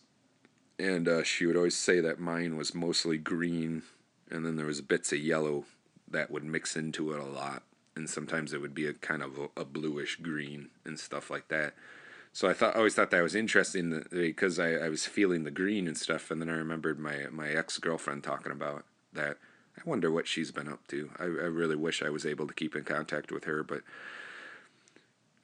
[0.81, 3.83] And uh, she would always say that mine was mostly green,
[4.31, 5.64] and then there was bits of yellow
[6.09, 7.62] that would mix into it a lot.
[7.95, 11.49] And sometimes it would be a kind of a, a bluish green and stuff like
[11.49, 11.74] that.
[12.33, 15.51] So I thought, I always thought that was interesting because I, I was feeling the
[15.51, 16.31] green and stuff.
[16.31, 19.37] And then I remembered my, my ex girlfriend talking about that
[19.76, 21.11] I wonder what she's been up to.
[21.18, 23.83] I, I really wish I was able to keep in contact with her, but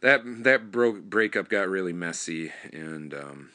[0.00, 3.50] that that broke breakup got really messy, and um,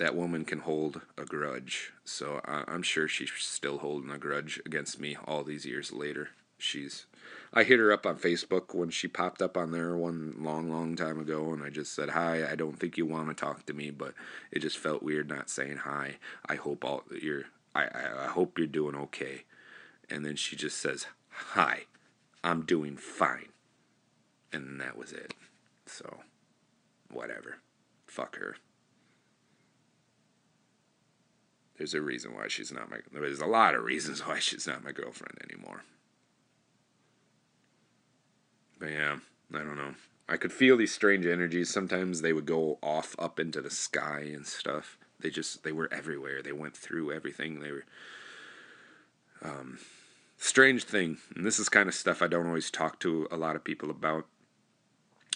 [0.00, 1.92] that woman can hold a grudge.
[2.06, 6.30] So I'm sure she's still holding a grudge against me all these years later.
[6.56, 7.04] She's
[7.52, 10.96] I hit her up on Facebook when she popped up on there one long, long
[10.96, 13.74] time ago, and I just said, Hi, I don't think you want to talk to
[13.74, 14.14] me, but
[14.50, 16.16] it just felt weird not saying hi.
[16.48, 17.44] I hope all you're
[17.74, 19.44] I, I, I hope you're doing okay.
[20.08, 21.84] And then she just says, Hi,
[22.42, 23.50] I'm doing fine.
[24.50, 25.34] And that was it.
[25.84, 26.20] So,
[27.10, 27.58] whatever.
[28.06, 28.56] Fuck her.
[31.80, 32.98] There's a reason why she's not my.
[33.10, 35.82] There's a lot of reasons why she's not my girlfriend anymore.
[38.78, 39.16] But yeah,
[39.54, 39.94] I don't know.
[40.28, 41.70] I could feel these strange energies.
[41.70, 44.98] Sometimes they would go off up into the sky and stuff.
[45.20, 46.42] They just they were everywhere.
[46.42, 47.60] They went through everything.
[47.60, 47.86] They were
[49.42, 49.78] um,
[50.36, 51.16] strange thing.
[51.34, 53.88] And this is kind of stuff I don't always talk to a lot of people
[53.88, 54.26] about.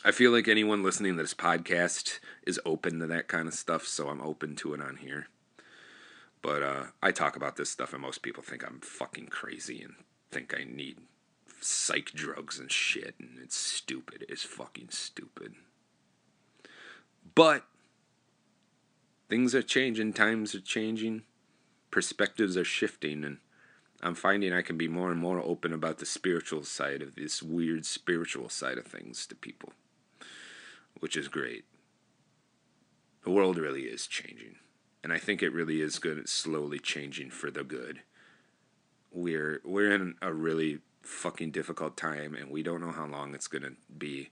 [0.04, 3.86] I feel like anyone listening to this podcast is open to that kind of stuff,
[3.86, 5.28] so I'm open to it on here.
[6.44, 9.94] But uh, I talk about this stuff, and most people think I'm fucking crazy and
[10.30, 10.98] think I need
[11.62, 14.26] psych drugs and shit, and it's stupid.
[14.28, 15.54] It's fucking stupid.
[17.34, 17.64] But
[19.30, 21.22] things are changing, times are changing,
[21.90, 23.38] perspectives are shifting, and
[24.02, 27.42] I'm finding I can be more and more open about the spiritual side of this
[27.42, 29.72] weird spiritual side of things to people,
[31.00, 31.64] which is great.
[33.22, 34.56] The world really is changing,
[35.04, 36.16] and I think it really is good.
[36.16, 38.00] It's slowly changing for the good.
[39.12, 43.46] We're we're in a really fucking difficult time, and we don't know how long it's
[43.46, 44.30] gonna be,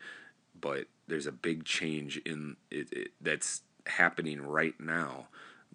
[0.59, 5.27] but there's a big change in it, it that's happening right now,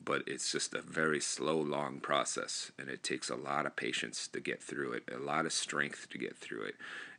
[0.04, 4.28] but it's just a very slow, long process, and it takes a lot of patience
[4.30, 6.76] to get through it, a lot of strength to get through it,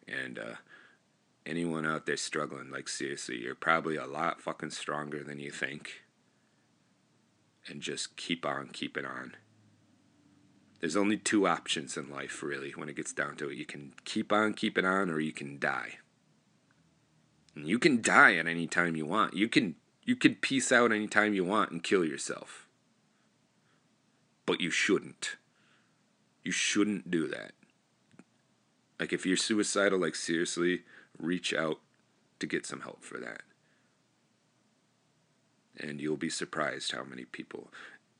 [0.08, 0.56] and uh,
[1.46, 6.02] anyone out there struggling, like seriously, you're probably a lot fucking stronger than you think,
[7.68, 9.36] and just keep on keeping on.
[10.80, 13.56] There's only two options in life, really, when it gets down to it.
[13.56, 15.98] You can keep on keeping on, or you can die.
[17.54, 19.34] And you can die at any time you want.
[19.34, 22.66] You can you can peace out anytime you want and kill yourself.
[24.46, 25.36] But you shouldn't.
[26.42, 27.52] You shouldn't do that.
[28.98, 30.84] Like, if you're suicidal, like, seriously,
[31.18, 31.80] reach out
[32.40, 33.42] to get some help for that.
[35.78, 37.70] And you'll be surprised how many people,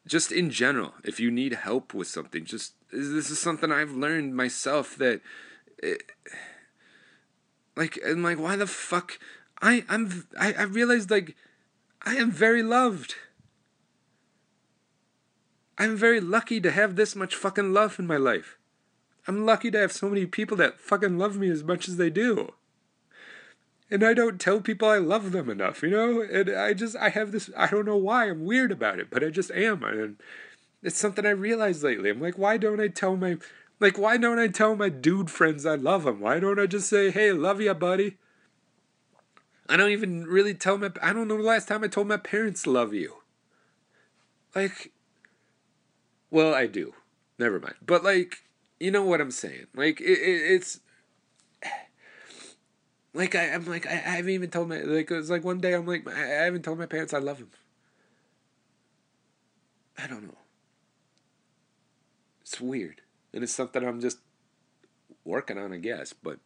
[0.07, 4.37] just in general, if you need help with something, just this is something I've learned
[4.37, 5.21] myself that,
[5.79, 6.03] it,
[7.77, 9.19] like, I'm like, why the fuck?
[9.61, 11.37] I I'm I, I realized like
[12.03, 13.17] I am very loved.
[15.77, 18.59] I'm very lucky to have this much fucking love in my life.
[19.27, 22.11] I'm lucky to have so many people that fucking love me as much as they
[22.11, 22.55] do.
[23.91, 26.21] And I don't tell people I love them enough, you know?
[26.21, 29.25] And I just, I have this, I don't know why I'm weird about it, but
[29.25, 29.83] I just am.
[29.83, 30.17] And
[30.83, 32.11] it's something I realized lately.
[32.11, 33.39] I'm like, why don't I tell my,
[33.81, 36.21] like, why don't I tell my dude friends I love them?
[36.21, 38.19] Why don't I just say, hey, love ya, buddy?
[39.69, 40.91] I don't even really tell my.
[41.03, 43.17] I don't know the last time I told my parents love you.
[44.55, 44.93] Like,
[46.31, 46.95] well, I do.
[47.39, 47.75] Never mind.
[47.85, 48.45] But like,
[48.81, 49.67] you know what I'm saying?
[49.75, 50.81] Like, it, it, it's
[53.15, 55.75] like I, I'm like I, I haven't even told my like it's like one day
[55.75, 57.51] I'm like I haven't told my parents I love them.
[59.97, 60.39] I don't know.
[62.43, 63.03] It's weird,
[63.35, 64.19] and it's something I'm just
[65.25, 66.13] working on, I guess.
[66.13, 66.39] But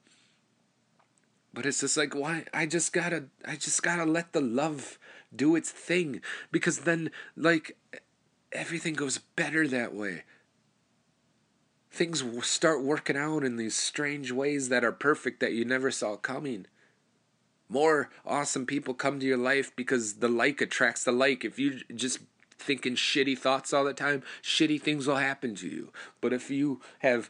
[1.53, 4.99] but it's just like why I just gotta I just gotta let the love
[5.35, 7.77] do its thing because then like
[8.53, 10.25] everything goes better that way.
[11.93, 16.17] Things start working out in these strange ways that are perfect that you never saw
[16.17, 16.67] coming.
[17.69, 21.45] More awesome people come to your life because the like attracts the like.
[21.45, 22.21] If you're just
[22.59, 25.93] thinking shitty thoughts all the time, shitty things will happen to you.
[26.23, 27.29] But if you have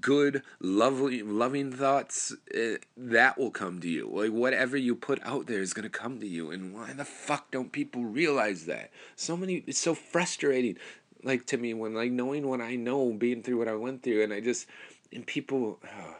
[0.00, 4.08] good, lovely, loving thoughts, uh, that will come to you.
[4.12, 6.50] Like whatever you put out there is gonna come to you.
[6.50, 8.90] And why the fuck don't people realize that?
[9.16, 10.76] So many, it's so frustrating.
[11.22, 14.22] Like to me, when like knowing what I know, being through what I went through,
[14.22, 14.66] and I just,
[15.12, 16.14] and people, uh,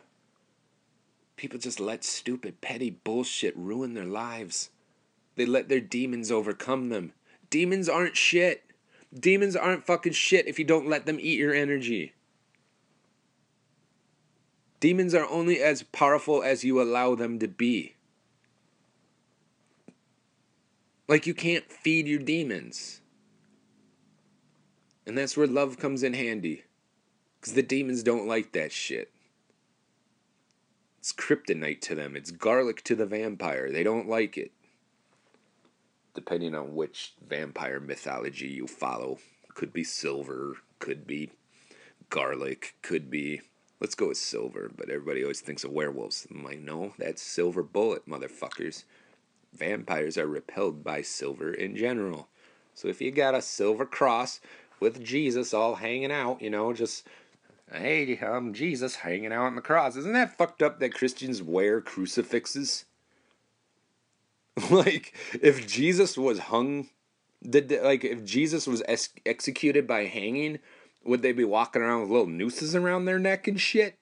[1.36, 4.70] people just let stupid, petty bullshit ruin their lives.
[5.36, 7.12] They let their demons overcome them.
[7.48, 8.64] Demons aren't shit.
[9.18, 12.12] Demons aren't fucking shit if you don't let them eat your energy.
[14.80, 17.96] Demons are only as powerful as you allow them to be.
[21.07, 22.99] Like you can't feed your demons.
[25.11, 26.62] And that's where love comes in handy.
[27.40, 29.11] Because the demons don't like that shit.
[31.00, 33.72] It's kryptonite to them, it's garlic to the vampire.
[33.72, 34.52] They don't like it.
[36.14, 39.18] Depending on which vampire mythology you follow.
[39.52, 41.32] Could be silver, could be
[42.08, 43.40] garlic, could be
[43.80, 46.28] let's go with silver, but everybody always thinks of werewolves.
[46.30, 48.84] I'm like, no, that's silver bullet, motherfuckers.
[49.52, 52.28] Vampires are repelled by silver in general.
[52.74, 54.38] So if you got a silver cross
[54.81, 57.07] with Jesus all hanging out, you know, just
[57.72, 59.97] hey, I'm Jesus hanging out on the cross.
[59.97, 62.85] Isn't that fucked up that Christians wear crucifixes?
[64.70, 66.89] like if Jesus was hung
[67.49, 70.59] did like if Jesus was ex- executed by hanging,
[71.05, 73.97] would they be walking around with little nooses around their neck and shit?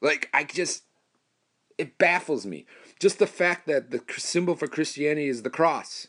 [0.00, 0.84] Like, I just,
[1.78, 2.66] it baffles me.
[3.00, 6.08] Just the fact that the symbol for Christianity is the cross.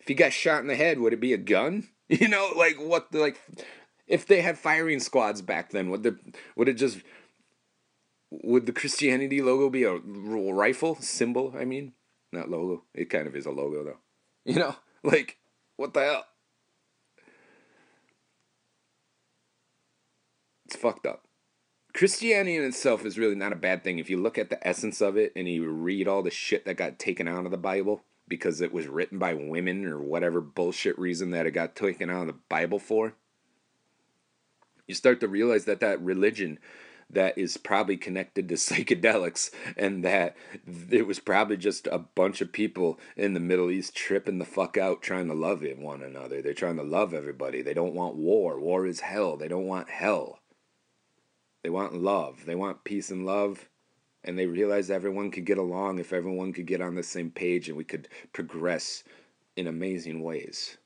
[0.00, 1.88] If he got shot in the head, would it be a gun?
[2.20, 3.40] You know, like what the like
[4.06, 6.18] if they had firing squads back then, would the
[6.56, 7.00] would it just
[8.30, 11.54] would the Christianity logo be a rifle symbol?
[11.56, 11.94] I mean,
[12.30, 12.84] not logo.
[12.92, 13.98] It kind of is a logo though.
[14.44, 15.38] You know, like
[15.76, 16.24] what the hell?
[20.66, 21.22] It's fucked up.
[21.94, 25.00] Christianity in itself is really not a bad thing if you look at the essence
[25.00, 28.02] of it and you read all the shit that got taken out of the Bible
[28.32, 32.22] because it was written by women or whatever bullshit reason that it got taken out
[32.22, 33.12] of the Bible for.
[34.88, 36.58] You start to realize that that religion
[37.10, 40.34] that is probably connected to psychedelics and that
[40.88, 44.78] it was probably just a bunch of people in the Middle East tripping the fuck
[44.78, 46.40] out trying to love one another.
[46.40, 47.60] They're trying to love everybody.
[47.60, 48.58] They don't want war.
[48.58, 49.36] War is hell.
[49.36, 50.38] They don't want hell.
[51.62, 52.46] They want love.
[52.46, 53.68] They want peace and love.
[54.24, 57.68] And they realized everyone could get along if everyone could get on the same page
[57.68, 59.02] and we could progress
[59.56, 60.76] in amazing ways.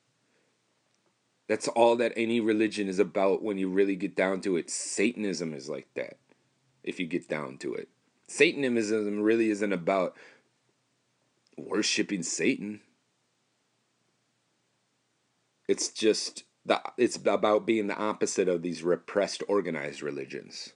[1.48, 4.70] That's all that any religion is about when you really get down to it.
[4.70, 6.16] Satanism is like that,
[6.82, 7.88] if you get down to it.
[8.26, 10.16] Satanism really isn't about
[11.56, 12.80] worshiping Satan.
[15.68, 20.72] It's just the it's about being the opposite of these repressed organized religions.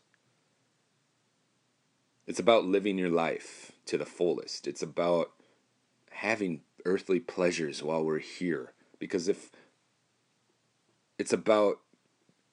[2.27, 4.67] It's about living your life to the fullest.
[4.67, 5.31] It's about
[6.11, 9.51] having earthly pleasures while we're here because if
[11.19, 11.79] it's about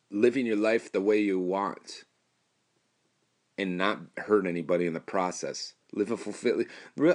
[0.09, 2.03] living your life the way you want
[3.57, 5.74] and not hurt anybody in the process.
[5.93, 6.68] Live a fulfilling.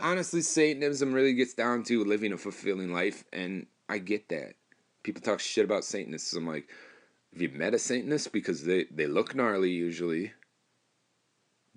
[0.03, 4.55] Honestly, Satanism really gets down to living a fulfilling life, and I get that
[5.03, 6.33] people talk shit about Satanists.
[6.35, 6.69] I'm like,
[7.33, 8.33] have you met a Satanist?
[8.33, 10.33] Because they, they look gnarly usually,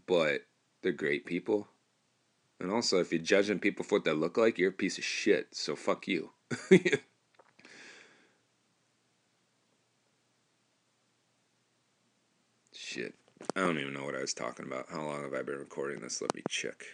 [0.06, 0.42] but
[0.86, 1.68] they're great people.
[2.60, 5.04] And also, if you're judging people for what they look like, you're a piece of
[5.04, 5.48] shit.
[5.52, 6.30] So fuck you.
[12.72, 13.16] shit.
[13.56, 14.86] I don't even know what I was talking about.
[14.92, 16.22] How long have I been recording this?
[16.22, 16.86] Let me check.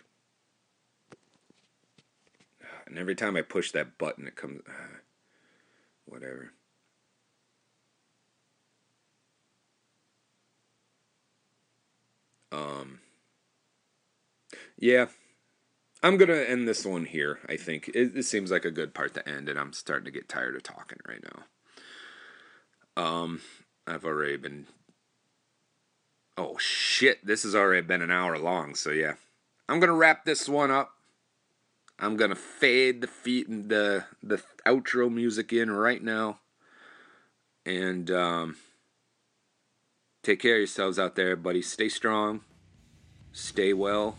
[2.88, 4.62] And every time I push that button, it comes.
[4.66, 4.72] Uh,
[6.06, 6.54] whatever.
[12.54, 13.00] Um,
[14.82, 15.06] yeah,
[16.02, 17.40] I'm gonna end this one here.
[17.48, 20.12] I think it, it, seems like a good part to end, and I'm starting to
[20.12, 21.24] get tired of talking right
[22.98, 23.02] now.
[23.02, 23.42] Um,
[23.88, 24.66] I've already been.
[26.36, 27.24] Oh shit!
[27.26, 28.74] This has already been an hour long.
[28.74, 29.14] So yeah,
[29.70, 30.94] I'm gonna wrap this one up.
[32.00, 36.40] I'm gonna fade the feet and the the outro music in right now,
[37.68, 38.56] and um,
[40.24, 41.62] take care of yourselves out there, buddy.
[41.62, 42.42] Stay strong,
[43.32, 44.18] stay well,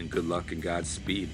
[0.00, 1.28] and good luck and Godspeed.